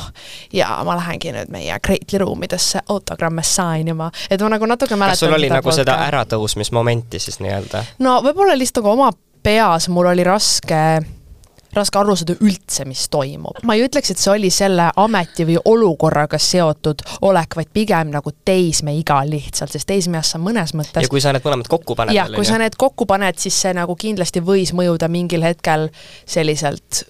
[0.55, 5.19] ja ma lähengi nüüd meie Greatly ruumidesse autogramme sign ima, et ma nagu natuke mäletan
[5.19, 7.85] kas sul oli nagu seda äratõusmismomenti siis nii-öelda?
[8.05, 9.13] no võib-olla lihtsalt nagu oma
[9.45, 10.83] peas mul oli raske
[11.79, 13.63] raske aru saada üldse, mis toimub.
[13.69, 18.33] ma ei ütleks, et see oli selle ameti või olukorraga seotud olek, vaid pigem nagu
[18.45, 22.31] teismeiga lihtsalt, sest teismeeas sa mõnes mõttes ja kui sa need mõlemad kokku paned jah,
[22.35, 25.89] kui sa need kokku paned, siis see nagu kindlasti võis mõjuda mingil hetkel
[26.29, 27.05] selliselt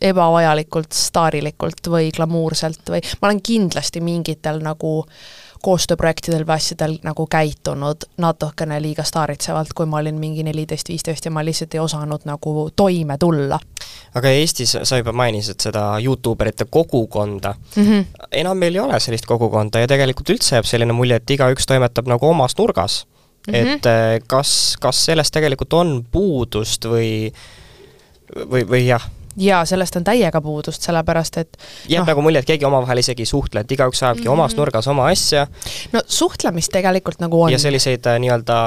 [0.00, 7.26] ebavajalikult staarilikult või glamuurselt või ma olen kindlasti mingitel nagu äh, koostööprojektidel või asjadel nagu
[7.30, 12.26] käitunud natukene liiga staaritsevalt, kui ma olin mingi neliteist, viisteist ja ma lihtsalt ei osanud
[12.28, 13.58] nagu toime tulla.
[14.14, 18.04] aga Eestis, sa juba mainisid seda Youtube erite kogukonda mm, -hmm.
[18.32, 22.08] enam meil ei ole sellist kogukonda ja tegelikult üldse jääb selline mulje, et igaüks toimetab
[22.08, 23.06] nagu omas nurgas
[23.46, 23.54] mm.
[23.54, 23.56] -hmm.
[23.76, 27.32] et eh, kas, kas sellest tegelikult on puudust või
[28.50, 31.58] või, või jah jaa, sellest on täiega puudust, sellepärast et
[31.88, 34.32] jääb no, nagu mulje, et keegi omavahel isegi ei suhtle, et igaüks ajabki mm -hmm.
[34.32, 35.46] omas nurgas oma asja.
[35.92, 37.52] no suhtlemist tegelikult nagu on.
[37.52, 38.58] ja selliseid äh, nii-öelda,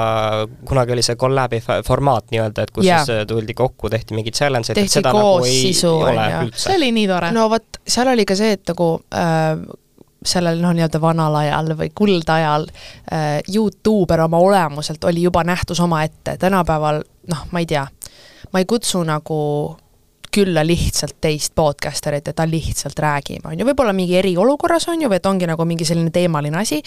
[0.64, 3.04] kunagi oli see collab'i formaat nii-öelda, et kus yeah.
[3.04, 6.68] siis äh, tuldi kokku, tehti mingi challenge, et seda nagu ei, ei ole üldse.
[6.68, 7.32] see oli nii tore.
[7.32, 9.58] no vot, seal oli ka see, et nagu äh,
[10.24, 12.66] sellel noh, nii-öelda vanal ajal või kuldajal
[13.12, 17.86] äh, Youtuber oma olemuselt oli juba nähtus omaette, tänapäeval noh, ma ei tea,
[18.52, 19.76] ma ei kutsu nagu
[20.34, 25.10] külla lihtsalt teist podcasterit ja ta lihtsalt räägib, on ju, võib-olla mingi eriolukorras, on ju,
[25.10, 26.80] või et ongi nagu mingi selline teemaline asi,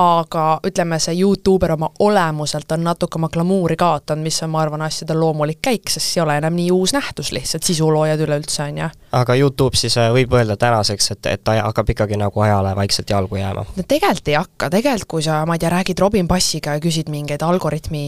[0.00, 4.84] aga ütleme, see Youtuber oma olemuselt on natuke oma glamuuri kaotanud, mis on, ma arvan,
[4.84, 8.82] asjade loomulik käik, sest see ei ole enam nii uus nähtus lihtsalt, sisuloojad üleüldse, on
[8.82, 8.90] ju.
[9.22, 13.10] aga Youtube siis äh, võib öelda tänaseks, et, et ta hakkab ikkagi nagu ajale vaikselt
[13.10, 13.64] jalgu jääma?
[13.76, 17.08] no tegelikult ei hakka, tegelikult kui sa, ma ei tea, räägid Robin Bassiga ja küsid
[17.12, 18.04] mingeid algoritmi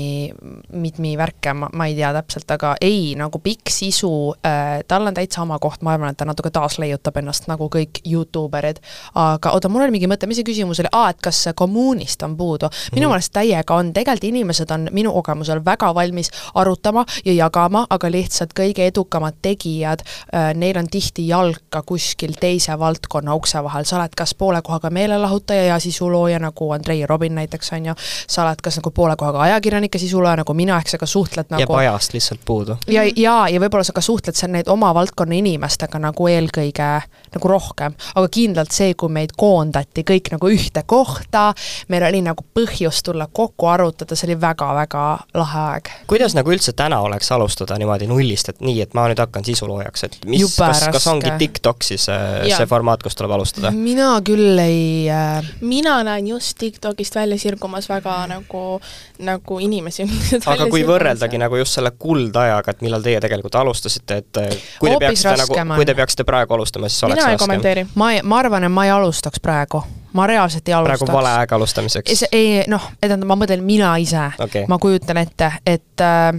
[0.76, 4.12] mitmi värke, ma, ma ei tea täpselt, aga ei, nagu pikk sisu
[4.44, 8.00] äh,, tal on täitsa oma koht, ma arvan, et ta natuke taasleiutab ennast nagu kõik
[8.04, 8.80] Youtuberid,
[9.14, 12.36] aga oota, mul oli mingi mõte, mis see küsimus oli, aa, et kas kommuunist on
[12.36, 12.68] puudu.
[12.94, 13.12] minu mhm.
[13.12, 13.54] meelest mm -hmm.
[13.54, 18.86] täiega on, tegelikult inimesed on minu kogemusel väga valmis arutama ja jagama, aga lihtsalt kõige
[18.86, 24.34] edukamad tegijad äh,, neil on tihti jalka kuskil teise valdkonna ukse vahel, sa oled kas
[24.34, 27.94] poole kohaga meelelahutaja ja sisulooja, nagu Andrei Robin näiteks, on ju,
[28.28, 31.50] sa oled kas nagu poole kohaga ajakirjanik ja sisulooja, nagu mina, ehk sa ka suhtled
[31.50, 32.76] nagu jääb ajast lihtsalt puudu.
[32.86, 36.90] ja, ja, ja võib-olla sa ka suhtled seal neid oma valdkonna inimestega nagu eelkõige
[37.34, 41.48] nagu rohkem, aga kindlalt see, kui meid koondati kõik nagu ühte kohta,
[41.92, 45.04] meil oli nagu põhjust tulla kokku arutada, see oli väga-väga
[45.34, 45.90] lahe aeg.
[46.10, 50.06] kuidas nagu üldse täna oleks alustada niimoodi nullist, et nii, et ma nüüd hakkan sisuloojaks,
[50.08, 52.60] et mis, kas, kas ongi TikTok siis äh, ja.
[52.60, 53.72] see formaat, kus tuleb alustada?
[53.74, 55.52] mina küll ei äh...
[55.60, 58.64] mina näen just TikTokist välja sirgumas väga nagu,
[59.26, 60.06] nagu inimesi
[60.52, 64.90] aga kui võrreldagi nagu just selle kuldajaga, et millal teie tegelikult alustasite, et äh, kui
[64.90, 67.86] te peaksite nagu, kui te peaksite praegu alustama, siis oleks mina ei kommenteeri.
[67.94, 69.82] ma ei, ma arvan, et ma ei alustaks praegu
[70.14, 71.04] ma reaalselt ei alustaks.
[71.04, 72.24] praegu vale aeg alustamiseks?
[72.32, 76.32] ei noh, tähendab, ma mõtlen mina ise okay., ma kujutan ette, et äh,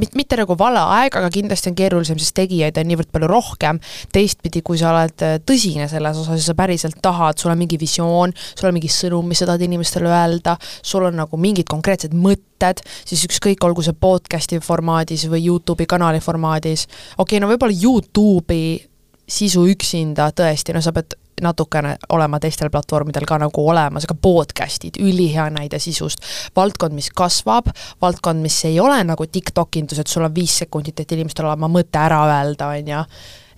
[0.00, 3.80] mit-, mitte nagu vale aeg, aga kindlasti on keerulisem, sest tegijaid on niivõrd palju rohkem,
[4.14, 7.78] teistpidi, kui sa oled äh, tõsine selles osas ja sa päriselt tahad, sul on mingi
[7.80, 12.16] visioon, sul on mingi sõnum, mis sa tahad inimestele öelda, sul on nagu mingid konkreetsed
[12.16, 17.74] mõtted, siis ükskõik, olgu see podcast'i formaadis või Youtube'i kanali formaadis, okei okay,, no võib-olla
[17.74, 18.78] Youtube'i
[19.24, 24.98] sisu üksinda tõesti, no sa pead natukene olema teistel platvormidel ka nagu olemas, aga podcast'id,
[25.02, 26.22] ülihea näide sisust.
[26.56, 27.70] valdkond, mis kasvab,
[28.02, 31.98] valdkond, mis ei ole nagu TikTok-indus, et sul on viis sekundit, et inimestel oma mõte
[31.98, 33.02] ära öelda, on ju,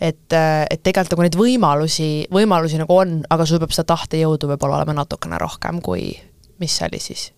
[0.01, 0.39] et,
[0.71, 4.97] et tegelikult nagu neid võimalusi, võimalusi nagu on, aga sul peab seda tahtejõudu võib-olla olema
[5.03, 6.15] natukene rohkem kui
[6.61, 7.31] mis see oli siis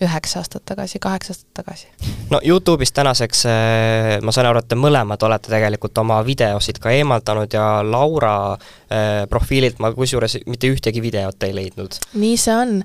[0.00, 1.88] üheksa aastat tagasi, kaheksa aastat tagasi.
[2.30, 6.92] no Youtube'ist tänaseks äh, ma saan aru, et te mõlemad olete tegelikult oma videosid ka
[6.96, 12.00] eemaldanud ja Laura äh, profiililt ma kusjuures mitte ühtegi videot ei leidnud.
[12.14, 12.80] nii see on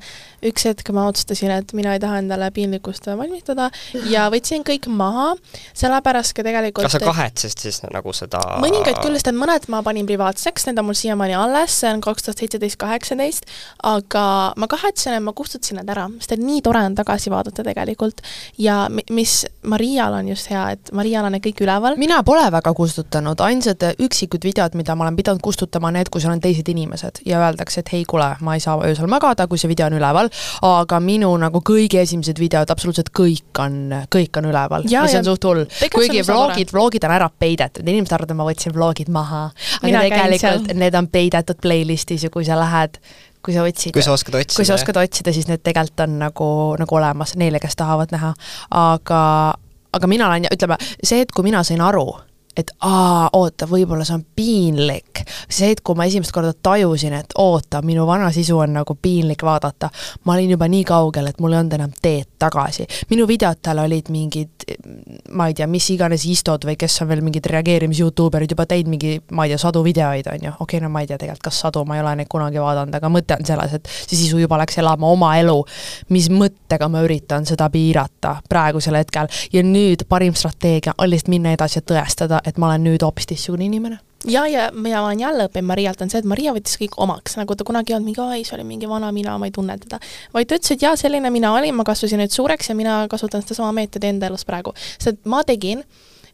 [0.50, 3.70] üks hetk ma otsustasin, et mina ei taha endale piinlikkust valmistada
[4.12, 5.34] ja võtsin kõik maha,
[5.78, 9.82] sellepärast ka tegelikult kas sa kahetsesid siis nagu seda mõningaid küll, sest et mõned ma
[9.86, 13.50] panin privaatseks, need on mul siiamaani alles, see on kaks tuhat seitseteist, kaheksateist,
[13.88, 14.26] aga
[14.60, 18.22] ma kahetsen, et ma kustutasin need ära, sest et nii tore on tagasi vaadata tegelikult.
[18.62, 21.98] ja mis Marial on just hea, et Marial on need kõik üleval.
[22.02, 26.41] mina pole väga kustutanud, ainsad üksikud videod, mida ma olen pidanud kustutama, need, kus on
[26.41, 29.89] teised inimesed ja öeldakse, et hei, kuule, ma ei saa öösel magada, kui see video
[29.89, 30.32] on üleval,
[30.66, 33.78] aga minu nagu kõige esimesed videod, absoluutselt kõik on,
[34.14, 35.66] kõik on üleval see on suht hull.
[35.94, 39.46] kuigi vlogid, vlogid on ära peidetud, inimesed arvavad, et ma võtsin vlogid maha,
[39.80, 43.00] aga Mina tegelikult need on peidetud playlist'is ja kui sa lähed
[43.46, 43.94] kui sa otsid.
[43.94, 44.58] kui sa oskad otsida.
[44.58, 46.48] kui sa oskad otsida, siis need tegelikult on nagu,
[46.82, 48.34] nagu olemas neile, kes tahavad näha.
[48.82, 49.22] aga,
[49.94, 52.08] aga mina olen, ütleme, see, et kui mina sain aru,
[52.58, 55.24] et aa, oota, võib-olla see on piinlik.
[55.49, 59.43] see hetk, kui ma esimest korda tajusin, et oota, minu vana sisu on nagu piinlik
[59.43, 59.89] vaadata,
[60.24, 62.86] ma olin juba nii kaugel, et mul ei olnud enam teed tagasi.
[63.10, 64.66] minu videotel olid mingid,
[65.36, 69.18] ma ei tea, mis iganes Istod või kes on veel mingid reageerimis-Youtuberid juba teinud mingi,
[69.32, 71.62] ma ei tea, sadu videoid, on ju, okei okay,, no ma ei tea tegelikult, kas
[71.66, 74.60] sadu, ma ei ole neid kunagi vaadanud, aga mõte on selles, et see sisu juba
[74.62, 75.58] läks elama oma elu.
[76.10, 81.56] mis mõttega ma üritan seda piirata praegusel hetkel ja nüüd parim strateegia on lihtsalt minna
[81.56, 85.48] edasi ja tõestada, et ma olen nüüd hoopis teistsugune inimene ja, ja mina olen jälle
[85.50, 88.24] õppinud Marialt, on see, et Maria võttis kõik omaks, nagu ta kunagi ei olnud mingi,
[88.24, 90.00] ai, see oli mingi vana mina, ma ei tunne teda.
[90.34, 93.46] vaid ta ütles, et jaa, selline mina olin, ma kasvasin nüüd suureks ja mina kasutan
[93.46, 94.74] sedasama meetodi enda elus praegu.
[95.00, 95.86] sest ma tegin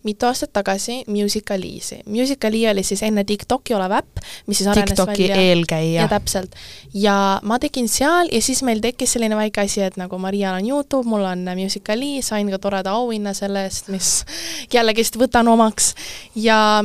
[0.04, 2.00] mitu aastat tagasi Musicaliisi.
[2.10, 5.36] Musicali oli siis enne TikToki olev äpp, mis siis arenes TikToki välja.
[5.42, 6.08] eelkäija.
[6.08, 6.56] täpselt.
[6.94, 10.68] ja ma tegin seal ja siis meil tekkis selline väike asi, et nagu Marial on
[10.70, 14.26] Youtube, mul on Musicali, sain ka toreda auhinna selle eest, mis
[14.74, 15.94] jällegist võtan omaks
[16.36, 16.82] ja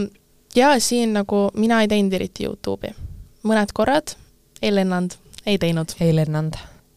[0.56, 2.94] ja siin nagu mina ei teinud eriti Youtube'i.
[3.46, 4.16] mõned korrad,
[4.62, 5.14] ei lennanud,
[5.46, 5.92] ei teinud.
[6.00, 6.56] ei lennanud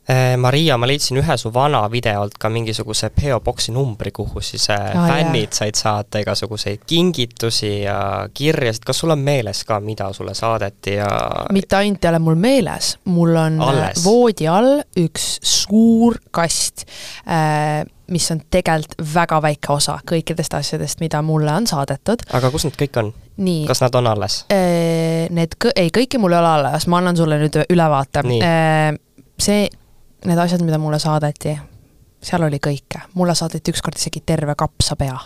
[0.10, 4.96] äh, Maria, ma leidsin ühe su vana videolt ka mingisuguse PO-boksi numbri, kuhu siis ah,
[4.96, 5.60] fännid jah.
[5.60, 8.00] said saata igasuguseid kingitusi ja
[8.34, 11.12] kirjasid, kas sul on meeles ka, mida sulle saadeti ja
[11.52, 14.04] mitte ainult ei ole mul meeles, mul on Alles.
[14.06, 16.88] voodi all üks suur kast
[17.28, 22.26] äh, mis on tegelikult väga väike osa kõikidest asjadest, mida mulle on saadetud.
[22.34, 23.14] aga kus need kõik on?
[23.68, 24.44] kas nad on alles?
[24.50, 28.24] Need, ei, kõiki mul ei ole alles, ma annan sulle nüüd ülevaate.
[29.40, 29.68] see,
[30.26, 31.58] need asjad, mida mulle saadeti,
[32.24, 35.18] seal oli kõike, mulle saadeti ükskord isegi terve kapsapea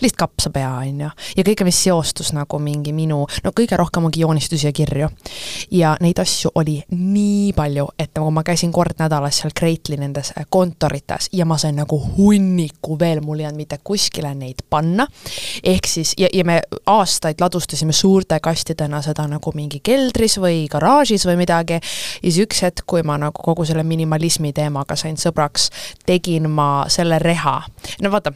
[0.00, 1.10] lihtsalt kapsapea, on ju.
[1.36, 5.08] ja kõige, mis seostus nagu mingi minu, no kõige rohkem ongi joonistusi ja kirju.
[5.70, 10.32] ja neid asju oli nii palju, et nagu ma käisin kord nädalas seal Kreitli nendes
[10.38, 15.06] äh, kontorites ja ma sain nagu hunniku veel, mul ei olnud mitte kuskile neid panna.
[15.64, 21.26] ehk siis, ja, ja me aastaid ladustasime suurte kastidena seda nagu mingi keldris või garaažis
[21.26, 21.80] või midagi.
[21.80, 25.70] ja siis üks hetk, kui ma nagu kogu selle minimalismi teemaga sain sõbraks,
[26.06, 27.62] tegin ma selle reha.
[28.02, 28.32] no vaata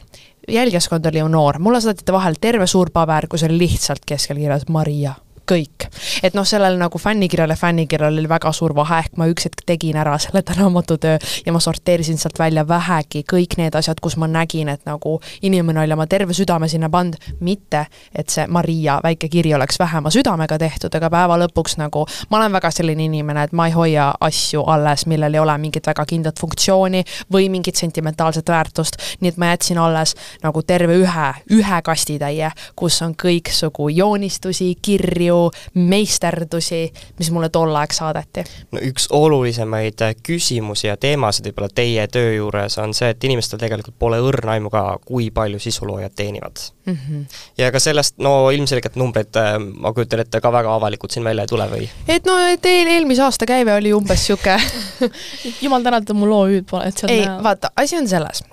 [0.47, 4.67] jälgijaskond oli ju noor, mulle saadeti vahel terve suur paber, kus oli lihtsalt keskel kirjas
[4.69, 5.13] Maria
[5.49, 5.87] kõik.
[6.23, 9.63] et noh, sellel nagu fännikirjal ja fännikirjal oli väga suur vahe, ehk ma üks hetk
[9.65, 14.27] tegin ära selle tänamatutöö ja ma sorteerisin sealt välja vähegi kõik need asjad, kus ma
[14.27, 17.85] nägin, et nagu inimene oli oma terve südame sinna pannud, mitte
[18.15, 22.53] et see Maria väike kiri oleks vähema südamega tehtud, aga päeva lõpuks nagu ma olen
[22.57, 26.39] väga selline inimene, et ma ei hoia asju alles, millel ei ole mingit väga kindlat
[26.39, 31.27] funktsiooni või mingit sentimentaalset väärtust, nii et ma jätsin alles nagu terve ühe,
[31.57, 35.30] ühe kastitäie, kus on kõiksugu joonistusi, kirju,
[35.73, 36.81] meisterdusi,
[37.19, 38.43] mis mulle tol aeg saadeti?
[38.71, 43.97] no üks olulisemaid küsimusi ja teemasid võib-olla teie töö juures on see, et inimestel tegelikult
[43.99, 46.95] pole õrna aimu ka, kui palju sisuloojad teenivad mm.
[46.95, 47.25] -hmm.
[47.57, 51.47] ja ega sellest, no ilmselgelt numbrid, äh, ma kujutan ette, ka väga avalikult siin välja
[51.47, 51.89] ei tule või?
[52.07, 55.11] et no, et eel, eelmise aasta käive oli umbes niisugune
[55.65, 58.43] jumal tänatud, mul OÜ-d pole, et on ei, vaata, asi on selles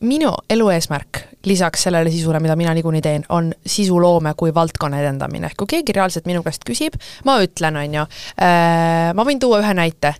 [0.00, 5.50] minu elu eesmärk lisaks sellele sisule, mida mina niikuinii teen, on sisuloome kui valdkonna edendamine,
[5.56, 8.06] kui keegi reaalselt minu käest küsib, ma ütlen, on ju,
[8.40, 10.14] äh, ma võin tuua ühe näite,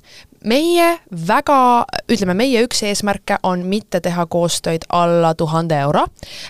[0.44, 0.86] meie
[1.26, 6.06] väga, ütleme, meie üks eesmärke on mitte teha koostöid alla tuhande euro,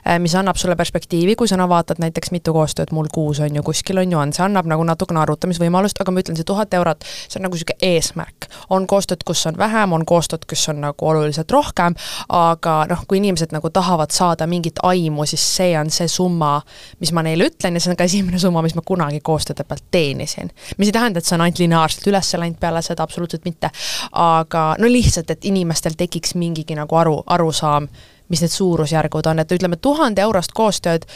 [0.06, 3.56] äh, mis annab sulle perspektiivi, kui sa no vaatad näiteks mitu koostööd mul kuus on
[3.56, 6.74] ju, kuskil on ju on, see annab nagu natukene arvutamisvõimalust, aga ma ütlen, see tuhat
[6.78, 8.48] eurot, see on nagu niisugune eesmärk.
[8.70, 11.96] on koostööd, kus on vähem, on koostööd, kus on nagu oluliselt rohkem,
[12.28, 16.60] aga noh, kui inimesed nagu tahavad saada mingit aimu, siis see on see summa,
[17.00, 19.84] mis ma neile ütlen ja see on ka esimene summa, mis ma kunagi koostööde pealt
[19.90, 20.50] teenisin.
[20.78, 23.70] mis ei tähenda, et see on ainult lineaarselt üles läinud peale seda, absoluutselt mitte
[24.12, 27.88] aga no lihtsalt, et inimestel tekiks mingigi nagu aru, arusaam,
[28.30, 31.06] mis need suurusjärgud on, et ütleme, tuhande eurost koostööd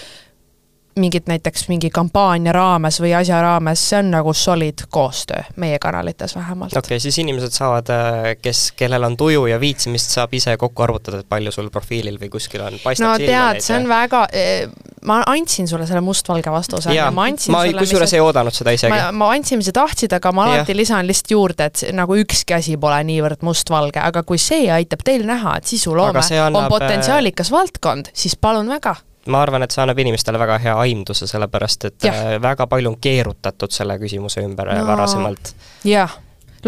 [0.97, 6.36] mingit näiteks mingi kampaania raames või asja raames, see on nagu solid koostöö meie kanalites
[6.36, 6.72] vähemalt.
[6.72, 10.82] okei okay,, siis inimesed saavad, äh, kes, kellel on tuju ja viitsimist, saab ise kokku
[10.86, 14.68] arvutada, et palju sul profiilil või kuskil on, paistab no tead, see on väga, eh,
[15.09, 18.95] ma andsin sulle selle mustvalge vastuse ma andsin ma kusjuures ei oodanud seda isegi.
[18.95, 20.78] ma, ma andsin, mis sa tahtsid, aga ma alati ja.
[20.78, 25.26] lisan lihtsalt juurde, et nagu ükski asi pole niivõrd mustvalge, aga kui see aitab teil
[25.26, 26.62] näha, et sisuloome annab...
[26.62, 28.95] on potentsiaalikas valdkond, siis palun väga
[29.27, 32.12] ma arvan, et see annab inimestele väga hea aimduse, sellepärast et ja.
[32.12, 35.55] Äh, väga palju on keerutatud selle küsimuse ümber no, varasemalt.
[35.89, 36.18] jah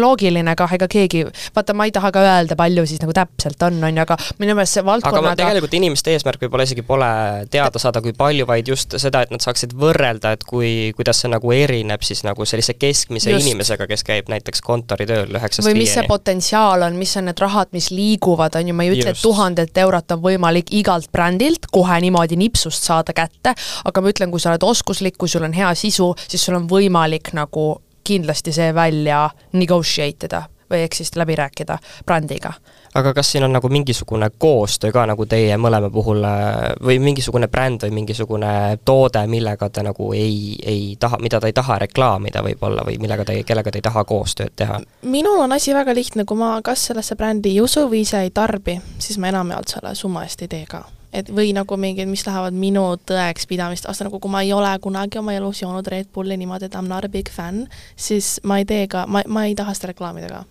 [0.01, 1.23] loogiline kah, ega keegi,
[1.55, 4.55] vaata, ma ei taha ka öelda, palju siis nagu täpselt on, on ju, aga minu
[4.57, 7.09] meelest see valdkonnaga aga tegelikult inimeste eesmärk võib-olla isegi pole
[7.53, 11.31] teada saada, kui palju, vaid just seda, et nad saaksid võrrelda, et kui, kuidas see
[11.31, 13.45] nagu erineb siis nagu sellise keskmise just.
[13.45, 17.71] inimesega, kes käib näiteks kontoritööl üheksast või mis see potentsiaal on, mis on need rahad,
[17.75, 21.99] mis liiguvad, on ju, ma ei ütle, et tuhandet eurot on võimalik igalt brändilt kohe
[22.03, 23.55] niimoodi nipsust saada kätte,
[23.87, 26.69] aga ma ütlen, kui sa oled oskuslik, kui sul on hea sisu, siis sul on
[26.69, 27.69] võimalik nagu
[28.07, 32.53] kindlasti see välja negotiate ida või ehk siis läbi rääkida brändiga.
[32.95, 36.23] aga kas siin on nagu mingisugune koostöö ka nagu teie mõlema puhul
[36.83, 41.53] või mingisugune bränd või mingisugune toode, millega te nagu ei, ei taha, mida te ei
[41.53, 44.81] taha reklaamida võib-olla või millega te, kellega te ei taha koostööd teha?
[45.01, 48.31] minul on asi väga lihtne, kui ma kas sellesse brändi ei usu või ise ei
[48.31, 50.83] tarbi, siis ma enamjaolt selle summa eest ei tee ka
[51.17, 55.19] et või nagu mingid, mis lähevad minu tõekspidamist vastu, nagu kui ma ei ole kunagi
[55.21, 57.65] oma elus joonud Red Bulli niimoodi, et I m not a big fan,
[57.95, 60.45] siis ma ei tee ka, ma, ma ei taha seda reklaamida ka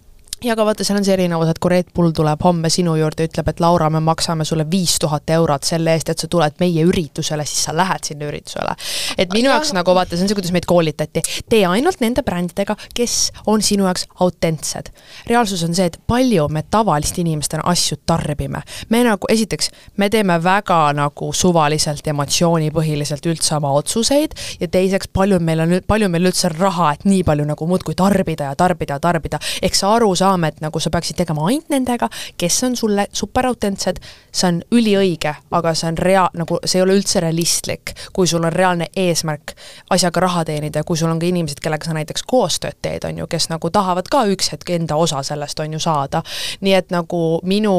[0.45, 3.25] ja aga vaata, seal on see erinevus, et kui Red Bull tuleb homme sinu juurde
[3.25, 6.59] ja ütleb, et Laura, me maksame sulle viis tuhat eurot selle eest, et sa tuled
[6.61, 8.75] meie üritusele, siis sa lähed sinna üritusele.
[9.19, 12.77] et minu jaoks nagu vaata, see on see, kuidas meid koolitati, tee ainult nende brändidega,
[12.95, 13.17] kes
[13.47, 14.93] on sinu jaoks autentsed.
[15.27, 18.63] reaalsus on see, et palju me tavaliste inimestena asju tarbime.
[18.91, 25.41] me nagu, esiteks, me teeme väga nagu suvaliselt, emotsioonipõhiliselt üldse oma otsuseid ja teiseks, palju
[25.41, 29.01] meil on, palju meil üldse raha, et nii palju nagu muudkui tarbida ja tarbida ja
[29.01, 32.09] tarbida, ehk see arusaam, teame, et nagu sa peaksid tegema ainult nendega,
[32.39, 34.01] kes on sulle superautentsed,
[34.33, 38.45] see on üliõige, aga see on rea-, nagu see ei ole üldse realistlik, kui sul
[38.45, 39.55] on reaalne eesmärk
[39.91, 43.23] asjaga raha teenida ja kui sul on ka inimesed, kellega sa näiteks koostööd teed, on
[43.23, 46.23] ju, kes nagu tahavad ka üks hetk enda osa sellest, on ju, saada.
[46.61, 47.77] nii et nagu minu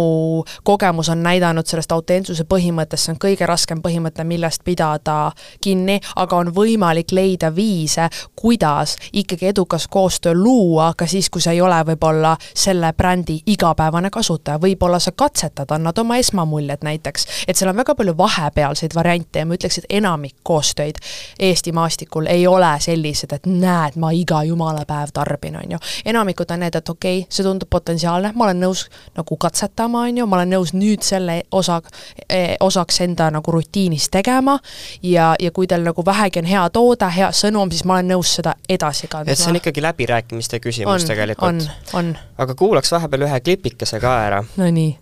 [0.65, 5.31] kogemus on näidanud sellest autentsuse põhimõttest, see on kõige raskem põhimõte, millest pidada
[5.61, 11.53] kinni, aga on võimalik leida viise, kuidas ikkagi edukas koostöö luua ka siis, kui sa
[11.53, 17.57] ei ole võib-olla selle brändi igapäevane kasutaja, võib-olla sa katsetad, annad oma esmamuljed näiteks, et
[17.57, 21.01] seal on väga palju vahepealseid variante ja ma ütleks, et enamik koostöid
[21.39, 25.77] Eesti maastikul ei ole sellised, et näed, ma iga jumala päev tarbin, on ju.
[26.05, 30.21] enamikud on need, et okei okay,, see tundub potentsiaalne, ma olen nõus nagu katsetama, on
[30.21, 31.81] ju, ma olen nõus nüüd selle osa,
[32.29, 34.57] e, osaks enda nagu rutiinis tegema
[35.03, 38.37] ja, ja kui teil nagu vähegi on hea toode, hea sõnum, siis ma olen nõus
[38.39, 39.31] seda edasi kandma.
[39.31, 41.69] et see on ikkagi läbirääkimiste küsimus on, tegelikult.
[41.93, 42.15] on, on.
[42.37, 44.45] Aga kuulaks vahepeal ühe klipikese ka ära.
[44.57, 44.95] Nonii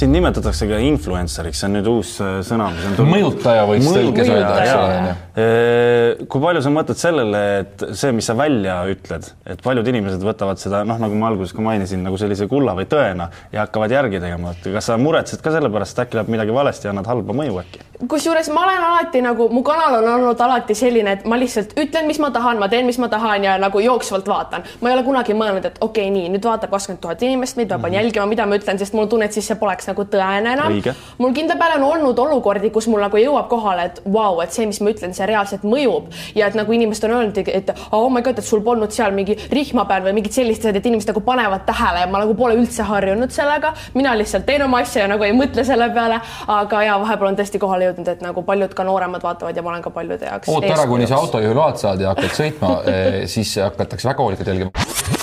[0.00, 3.12] sind nimetatakse ka influencer'iks, see on nüüd uus äh, sõna, mis on tulnud.
[3.12, 5.12] mõjutaja võiks tõlkes öelda, eks ole.
[5.42, 10.24] Äh, kui palju sa mõtled sellele, et see, mis sa välja ütled, et paljud inimesed
[10.24, 13.96] võtavad seda, noh, nagu ma alguses ka mainisin, nagu sellise kulla või tõena ja hakkavad
[13.98, 16.94] järgi tegema, et kas sa muretsed ka selle pärast, et äkki läheb midagi valesti ja
[16.94, 17.89] annad halba mõju äkki?
[18.08, 22.06] Kusjuures ma olen alati nagu, mu kanal on olnud alati selline, et ma lihtsalt ütlen,
[22.08, 24.64] mis ma tahan, ma teen, mis ma tahan ja nagu jooksvalt vaatan.
[24.80, 27.68] ma ei ole kunagi mõelnud, et okei okay,, nii nüüd vaatab kakskümmend tuhat inimest, meid
[27.68, 28.02] ma pean mm -hmm.
[28.02, 30.80] jälgima, mida ma ütlen, sest mul on tunne, et siis see poleks nagu tõene enam.
[31.18, 34.52] mul kindla peale on olnud olukordi, kus mul nagu jõuab kohale, et vau wow,, et
[34.52, 38.10] see, mis ma ütlen, see reaalselt mõjub ja et nagu inimesed on öelnud, et oh
[38.10, 41.20] my god, et sul polnud seal mingi rihmapäev või mingid sellised asjad, et inimesed nagu
[41.24, 43.72] panevad tähele ja ma nagu pole üldse harjunud sellega.
[43.94, 47.36] mina lihtsalt teen oma asja ja nagu ei mõtle selle peale, aga ja vahepeal on
[47.36, 50.48] tõesti kohale jõudnud, et nagu paljud ka nooremad vaatavad ja ma olen ka paljude jaoks.
[50.48, 55.18] oota ära, kuni sa autojuhiload saad ja hakkad sõitma eh, siis hakatakse väga hoolikalt jälgima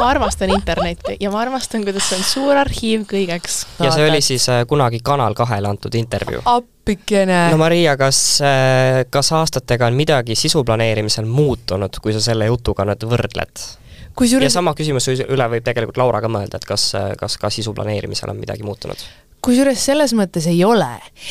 [0.00, 3.60] ma armastan internetti ja ma armastan, kuidas see on suur arhiiv kõigeks.
[3.82, 6.42] ja see oli siis äh, kunagi Kanal kahele antud intervjuu.
[6.44, 7.42] appikene.
[7.52, 12.86] no Maria, kas, äh, kas aastatega on midagi sisu planeerimisel muutunud, kui sa selle jutuga
[12.88, 13.66] nüüd võrdled?
[14.18, 14.48] Kusjuures...
[14.48, 16.90] ja sama küsimuse üle võib tegelikult Laura ka mõelda, et kas,
[17.20, 19.02] kas ka sisu planeerimisel on midagi muutunud?
[19.44, 20.88] Kusjuures selles mõttes ei ole,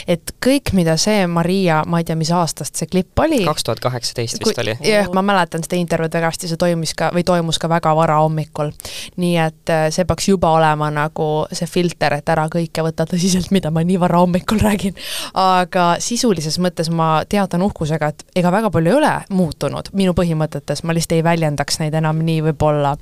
[0.10, 3.41] et kõik, mida see Maria, ma ei tea, mis aastast see klipp oli.
[3.45, 4.76] kaks tuhat kaheksateist vist oli.
[4.86, 8.20] jah, ma mäletan seda intervjuud väga hästi, see toimus ka või toimus ka väga vara
[8.24, 8.74] hommikul.
[9.22, 13.51] nii et äh, see peaks juba olema nagu see filter, et ära kõike võtta tõsiselt,
[13.55, 14.97] mida ma nii vara hommikul räägin.
[15.38, 20.84] aga sisulises mõttes ma teatan uhkusega, et ega väga palju ei ole muutunud minu põhimõtetes,
[20.84, 22.95] ma lihtsalt ei väljendaks neid enam nii võib-olla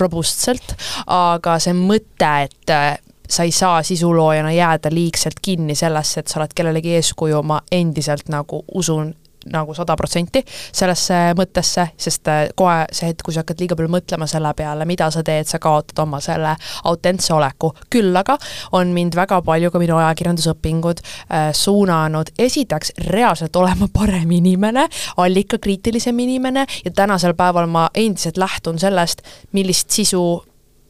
[0.00, 2.98] robustselt, aga see mõte, et äh,
[3.30, 8.28] sa ei saa sisuloojana jääda liigselt kinni sellesse, et sa oled kellelegi eeskuju, ma endiselt
[8.28, 9.14] nagu usun
[9.48, 13.92] nagu sada protsenti sellesse mõttesse, sest äh, kohe see hetk, kui sa hakkad liiga palju
[13.92, 16.52] mõtlema selle peale, mida sa teed, sa kaotad oma selle
[16.90, 17.72] autentse oleku.
[17.90, 18.36] küll aga
[18.76, 26.18] on mind väga palju ka minu ajakirjandusõpingud äh, suunanud esiteks reaalselt olema parem inimene, allikakriitilisem
[26.18, 30.42] inimene ja tänasel päeval ma endiselt lähtun sellest, millist sisu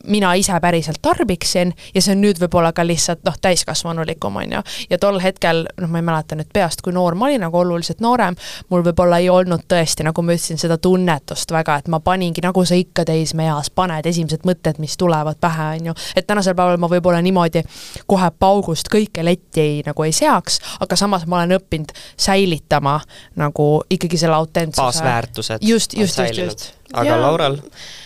[0.07, 4.63] mina ise päriselt tarbiksin ja see on nüüd võib-olla ka lihtsalt noh, täiskasvanulikum, on ju.
[4.91, 8.01] ja tol hetkel, noh, ma ei mäleta nüüd peast, kui noor ma olin, aga oluliselt
[8.01, 8.37] noorem,
[8.71, 12.65] mul võib-olla ei olnud tõesti, nagu ma ütlesin, seda tunnetust väga, et ma paningi, nagu
[12.65, 15.97] sa ikka teismeeas paned esimesed mõtted, mis tulevad pähe, on ju.
[16.17, 17.65] et tänasel päeval ma võib-olla niimoodi
[18.07, 23.01] kohe paugust kõike letti ei, nagu ei seaks, aga samas ma olen õppinud säilitama
[23.41, 24.83] nagu ikkagi selle autentsuse.
[24.83, 25.59] baasväärtused.
[25.63, 27.19] just, just, just, just aga ja...
[27.21, 27.59] Laural,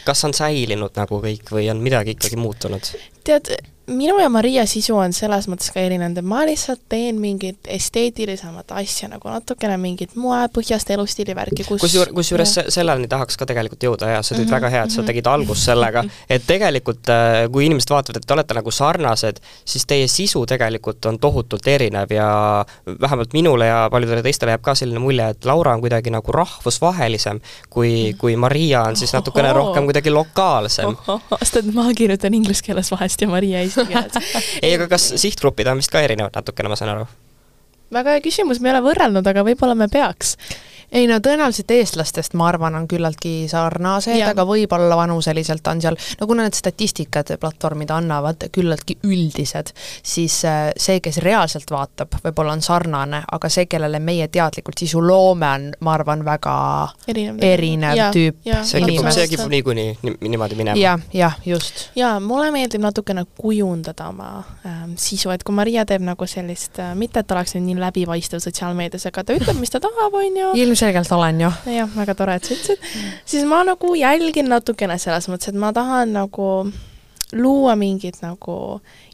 [0.07, 2.91] kas on säilinud nagu kõik või on midagi ikkagi muutunud?
[3.25, 3.55] tead,
[3.87, 8.73] minu ja Maria sisu on selles mõttes ka erinev, et ma lihtsalt teen mingit esteetilisemat
[8.81, 14.15] asja nagu natukene mingit moepõhjast elustiili värki, kus kusjuures, kusjuures selleni tahaks ka tegelikult jõuda
[14.15, 15.07] ja sa tegid mm -hmm, väga hea, et sa mhm.
[15.11, 19.87] tegid algust sellega, et tegelikult äh, kui inimesed vaatavad, et te olete nagu sarnased, siis
[19.87, 22.65] teie sisu tegelikult on tohutult erinev ja
[23.01, 27.41] vähemalt minule ja paljudele teistele jääb ka selline mulje, et Laura on kuidagi nagu rahvusvahelisem,
[27.71, 30.97] kui, kui Maria on siis natukene rohkem kuidagi lokaalsem.
[31.09, 35.71] oota, ma kirjutan inglise keeles vahest ja Maria ei eesti keeles ei, aga kas sihtgrupid
[35.71, 37.09] on vist ka erinevad natukene, ma saan aru?
[37.95, 40.37] väga hea küsimus, me ei ole võrrelnud, aga võib-olla me peaks
[40.95, 46.29] ei no tõenäoliselt eestlastest, ma arvan, on küllaltki sarnased, aga võib-olla vanuseliselt on seal, no
[46.31, 49.73] kuna need statistikad platvormid annavad küllaltki üldised,
[50.07, 55.03] siis äh, see, kes reaalselt vaatab, võib-olla on sarnane, aga see, kellele meie teadlikult sisu
[55.03, 56.55] loome, on, ma arvan, väga
[57.11, 59.19] erinev, erinev Jaa, tüüp kipub, inimest.
[59.19, 60.79] see kipub niikuinii ni- niimoodi minema.
[60.79, 61.89] jah, jah, just.
[61.99, 64.31] jaa, mulle meeldib natukene kujundada oma
[64.67, 67.81] ähm, sisu, et kui Maria teeb nagu sellist äh,, mitte et ta oleks nüüd nii
[67.83, 70.55] läbipaistev sotsiaalmeedias, aga ta ütleb, mis ta tahab, on ju,
[70.85, 71.51] ilmselgelt olen ju.
[71.75, 72.89] jah, väga tore, et sa ütlesid,
[73.25, 76.49] siis ma nagu jälgin natukene selles mõttes, et ma tahan nagu
[77.35, 78.57] luua mingit nagu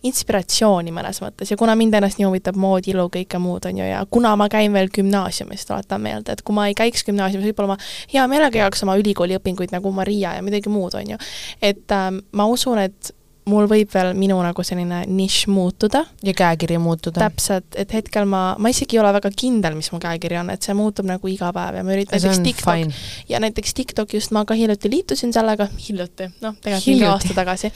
[0.05, 3.87] inspiratsiooni mõnes mõttes ja kuna mind ennast nii huvitab mood, ilu, kõike muud, on ju,
[3.87, 7.77] ja kuna ma käin veel gümnaasiumis, tuletan meelde, et kui ma ei käiks gümnaasiumis, võib-olla
[7.77, 7.79] ma
[8.13, 11.23] hea meelega jagaks oma ülikooli õpinguid nagu Maria ja midagi muud, on ju.
[11.63, 13.15] et ähm, ma usun, et
[13.49, 17.23] mul võib veel minu nagu selline nišš muutuda, ja käekiri muutuda.
[17.25, 20.67] täpselt, et hetkel ma, ma isegi ei ole väga kindel, mis mu käekiri on, et
[20.67, 24.45] see muutub nagu iga päev ja ma üritan näiteks TikTok ja näiteks TikTok just ma
[24.45, 27.73] ka hiljuti liitusin sellega, hiljuti, noh, tegelikult mingi aasta tagasi,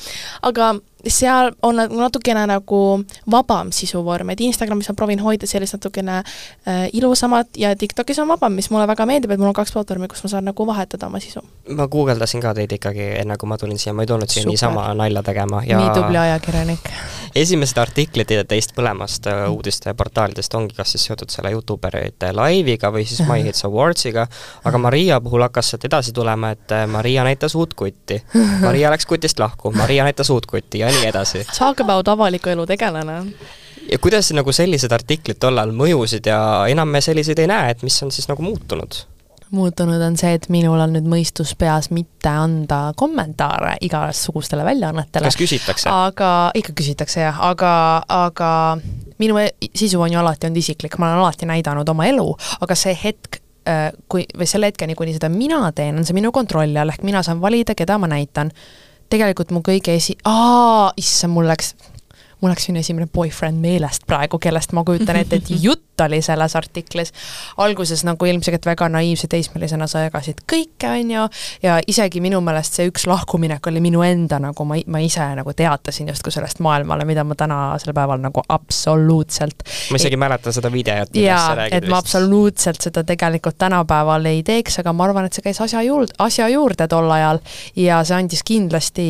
[0.51, 0.75] aga
[1.09, 2.81] seal on nagu natukene nagu
[3.31, 8.55] vabam sisuvorm, et Instagramis ma proovin hoida sellist natukene äh, ilusamat ja TikTokis on vabam,
[8.57, 11.21] mis mulle väga meeldib, et mul on kaks platvormi, kus ma saan nagu vahetada oma
[11.21, 11.43] sisu.
[11.77, 14.87] ma guugeldasin ka teid ikkagi, enne kui ma tulin siia, ma ei tulnud siia niisama
[14.95, 16.91] nalja tegema ja nii tubli ajakirjanik.
[17.45, 23.25] esimesed artiklid teist mõlemast äh, uudisteportaalidest ongi kas siis seotud selle Youtuberite laiviga või siis
[23.29, 24.27] My Hits Awardsiga,
[24.65, 28.21] aga Maria puhul hakkas sealt edasi tulema, et äh, Maria näitas uut kutti.
[28.61, 31.45] Maria läks kutist lahku, Maria näitas uut kutti ja nii edasi.
[31.59, 33.19] Talk about avaliku elu tegelane.
[33.91, 36.39] ja kuidas nagu sellised artiklid tollal mõjusid ja
[36.73, 39.05] enam me selliseid ei näe, et mis on siis nagu muutunud?
[39.55, 45.29] muutunud on see, et minul on nüüd mõistus peas mitte anda kommentaare igasugustele väljaannetele.
[45.29, 45.89] kas küsitakse?
[45.91, 47.75] aga ikka küsitakse jah, aga,
[48.09, 48.51] aga
[49.23, 52.27] minu e- sisu on ju alati olnud isiklik, ma olen alati näidanud oma elu,
[52.65, 53.41] aga see hetk,
[54.09, 57.23] kui, või selle hetkeni, kuni seda mina teen, on see minu kontrolli all, ehk mina
[57.25, 58.53] saan valida, keda ma näitan.
[59.15, 61.75] Tegelikult mu kõige esi-, aa, issand, mul läks
[62.45, 66.57] mul läks minu esimene boyfriend meelest praegu, kellest ma kujutan ette, et jutt oli selles
[66.57, 67.13] artiklis.
[67.57, 71.27] alguses nagu ilmselgelt väga naiivse teismelisena sa jagasid kõike, on ju,
[71.63, 75.53] ja isegi minu meelest see üks lahkuminek oli minu enda nagu ma, ma ise nagu
[75.57, 81.13] teatasin justkui sellest maailmale, mida ma tänasel päeval nagu absoluutselt ma isegi mäletan seda videot,
[81.15, 85.37] millest sa räägid et ma absoluutselt seda tegelikult tänapäeval ei teeks, aga ma arvan, et
[85.37, 87.41] see käis asja juurde, asja juurde tol ajal
[87.79, 89.07] ja see andis kindlasti,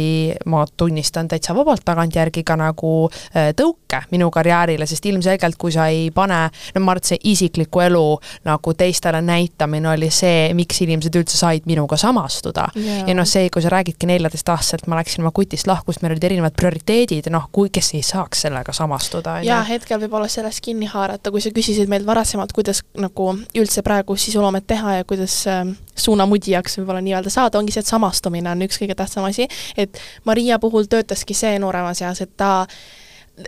[0.50, 5.88] ma tunnistan täitsa vabalt tagantjärgi ka nagu äh, tõuke minu karjäärile, sest ilmselgelt kui sa
[5.92, 8.04] ei pane, no ma arvan, et see isikliku elu
[8.46, 12.68] nagu teistele näitamine oli see, miks inimesed üldse said minuga samastuda.
[12.74, 13.04] Jaa.
[13.08, 16.26] ja noh, see, kui sa räägidki neljateistaastaselt, ma läksin oma kutist lahku, sest meil olid
[16.28, 20.88] erinevad prioriteedid, noh, kui, kes ei saaks sellega samastuda, jaa, hetkel võib olla sellest kinni
[20.90, 25.62] haarata, kui sa küsisid meilt varasemalt, kuidas nagu üldse praegu sisuloomet teha ja kuidas äh,
[25.96, 30.58] suunamudijaks võib-olla nii-öelda saada, ongi see, et samastumine on üks kõige tähtsam asi, et Maria
[30.62, 32.66] puhul töötaski see nooremas eas, et ta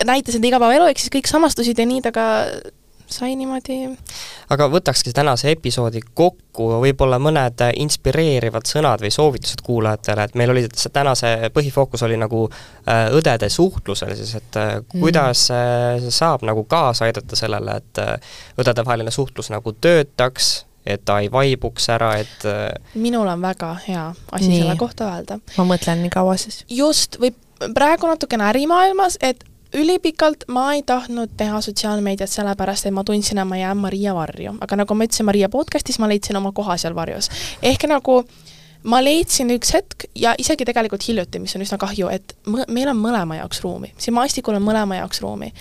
[0.07, 2.27] näitas enda igapäevaelu, ehk siis kõik samastusid ja nii ta ka
[3.07, 3.79] sai niimoodi
[4.51, 10.67] aga võtakski tänase episoodi kokku, võib-olla mõned inspireerivad sõnad või soovitused kuulajatele, et meil oli
[10.73, 16.65] see tänase põhifookus oli nagu äh, õdede suhtlusel siis, et äh, kuidas äh, saab nagu
[16.69, 20.55] kaasa aidata sellele, et äh, õdedevaheline suhtlus nagu töötaks,
[20.87, 24.63] et ta ei vaibuks ära, et äh, minul on väga hea asi Nii.
[24.63, 25.41] selle kohta öelda.
[25.59, 26.63] ma mõtlen nii kaua siis.
[26.71, 27.35] just, või
[27.75, 29.45] praegu natukene ärimaailmas, et
[29.75, 34.57] ülipikalt ma ei tahtnud teha sotsiaalmeediat sellepärast, et ma tundsin, et ma jään Maria varju,
[34.61, 37.31] aga nagu ma ütlesin Maria podcastis, ma leidsin oma koha seal varjus.
[37.63, 38.23] ehk nagu
[38.87, 42.99] ma leidsin üks hetk ja isegi tegelikult hiljuti, mis on üsna kahju, et meil on
[43.01, 45.53] mõlema jaoks ruumi, siin maastikul on mõlema jaoks ruumi.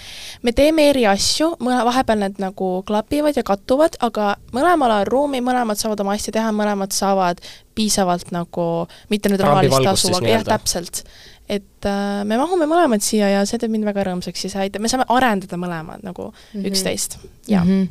[0.44, 5.42] me teeme eri asju, mõne, vahepeal need nagu klapivad ja kattuvad, aga mõlemal on ruumi,
[5.46, 7.42] mõlemad saavad oma asja teha, mõlemad saavad
[7.76, 11.04] piisavalt nagu, mitte nüüd rahalist tasu, aga jah, täpselt.
[11.50, 14.82] Et äh, me mahume mõlemad siia ja see teeb mind väga rõõmsaks ja see aitab,
[14.82, 16.48] me saame arendada mõlemad nagu mm.
[16.54, 16.68] -hmm.
[16.72, 17.72] üksteist, jah mm.
[17.72, 17.88] -hmm.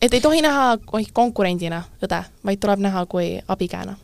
[0.00, 0.78] et ei tohi näha
[1.12, 3.96] konkurendina õde, vaid tuleb näha kui abikäena.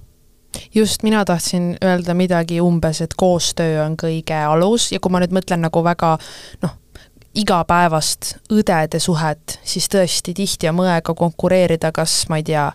[0.74, 5.32] just, mina tahtsin öelda midagi umbes, et koostöö on kõige alus ja kui ma nüüd
[5.32, 6.18] mõtlen nagu väga
[6.62, 6.76] noh,
[7.34, 12.72] igapäevast õdede suhet, siis tõesti tihti on mõega konkureerida, kas ma ei tea,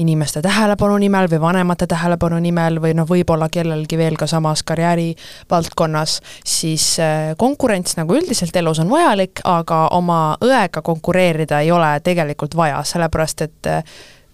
[0.00, 6.20] inimeste tähelepanu nimel või vanemate tähelepanu nimel või noh, võib-olla kellelgi veel ka samas karjäärivaldkonnas,
[6.44, 12.56] siis äh, konkurents nagu üldiselt elus on vajalik, aga oma õega konkureerida ei ole tegelikult
[12.56, 13.84] vaja, sellepärast et äh,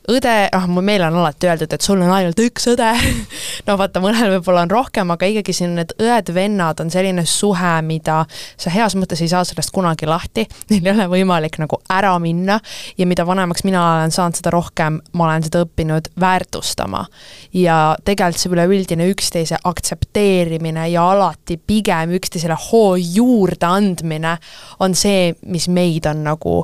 [0.08, 2.88] õde, ah, meil on alati öeldud, et sul on ainult üks õde
[3.68, 8.22] no vaata, mõnel võib-olla on rohkem, aga ikkagi siin need õed-vennad on selline suhe, mida
[8.30, 12.58] sa heas mõttes ei saa sellest kunagi lahti, neil ei ole võimalik nagu ära minna
[12.98, 17.04] ja mida vanemaks mina olen saanud, seda rohkem ma olen seda õppinud väärtustama.
[17.52, 24.36] ja tegelikult see üleüldine üksteise aktsepteerimine ja alati pigem üksteisele hoo juurde andmine
[24.80, 26.62] on see, mis meid on nagu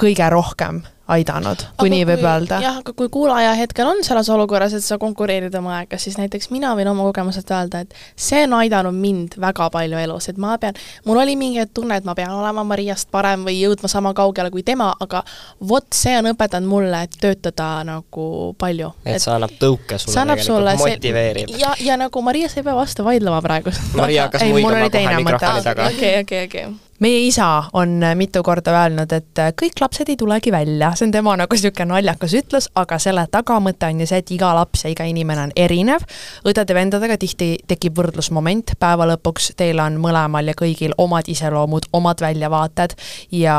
[0.00, 2.58] kõige rohkem aidanud, kui aga nii võib kui, öelda.
[2.62, 6.52] jah, aga kui kuulaja hetkel on selles olukorras, et sa konkureerid oma aega, siis näiteks
[6.54, 10.54] mina võin oma kogemuselt öelda, et see on aidanud mind väga palju elus, et ma
[10.62, 10.78] pean,
[11.08, 14.62] mul oli mingi tunne, et ma pean olema Mariast parem või jõudma sama kaugele kui
[14.66, 15.24] tema, aga
[15.68, 18.28] vot see on õpetanud mulle, et töötada nagu
[18.58, 18.92] palju.
[19.04, 21.56] et see annab tõuke sulle see annab sulle, motiveerib.
[21.58, 23.74] ja, ja nagu Maria, sa ei pea vastu vaidlema praegu.
[23.98, 25.90] Maria hakkas muigama kohe mikrofoni taga.
[25.90, 30.92] okei, okei, okei meie isa on mitu korda öelnud, et kõik lapsed ei tulegi välja,
[30.96, 34.52] see on tema nagu niisugune naljakas ütlus, aga selle tagamõte on ju see, et iga
[34.54, 36.06] laps ja iga inimene on erinev.
[36.46, 42.94] õdede-vendadega tihti tekib võrdlusmoment, päeva lõpuks teil on mõlemal ja kõigil omad iseloomud, omad väljavaated
[43.38, 43.56] ja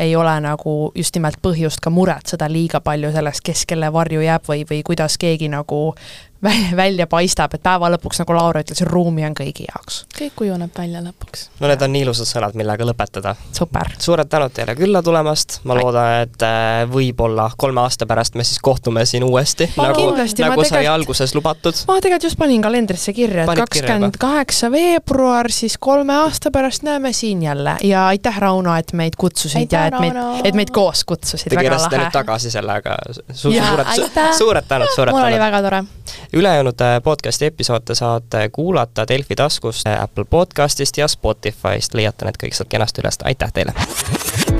[0.00, 4.48] ei ole nagu just nimelt põhjust ka muretseda liiga palju sellest, kes kelle varju jääb
[4.48, 5.92] või, või kuidas keegi nagu
[6.76, 10.04] välja paistab, et päeva lõpuks, nagu Laura ütles, ruumi on kõigi jaoks.
[10.16, 11.46] kõik kujuneb välja lõpuks.
[11.60, 13.34] no need on nii ilusad sõnad, millega lõpetada.
[13.56, 13.92] super!
[13.98, 18.60] suured tänud teile külla tulemast, ma loodan, et äh, võib-olla kolme aasta pärast me siis
[18.62, 20.92] kohtume siin uuesti, nagu, nagu sai tegelt...
[20.94, 21.82] alguses lubatud.
[21.88, 27.12] ma tegelikult just panin kalendrisse kirja, et kakskümmend kaheksa veebruar, siis kolme aasta pärast näeme
[27.12, 31.04] siin jälle ja aitäh, Rauno, et meid kutsusid aitäh, ja et meid, et meid koos
[31.04, 31.64] kutsusid, väga lahe.
[31.64, 32.96] Te kirjasite nüüd tagasi sellega
[33.32, 33.92] su, suured,
[34.38, 35.14] suured tänud, suured tänud.
[35.16, 35.82] mul oli väga tore
[36.36, 42.36] ülejäänud äh, podcasti episoode saate kuulata Delfi taskust, äh, Apple podcastist ja Spotify'st, leiate need
[42.42, 43.72] kõik sealt kenasti üles, aitäh teile!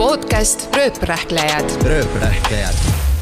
[0.01, 1.77] podcast Rööprähklejad.
[1.85, 3.16] rööprähklejad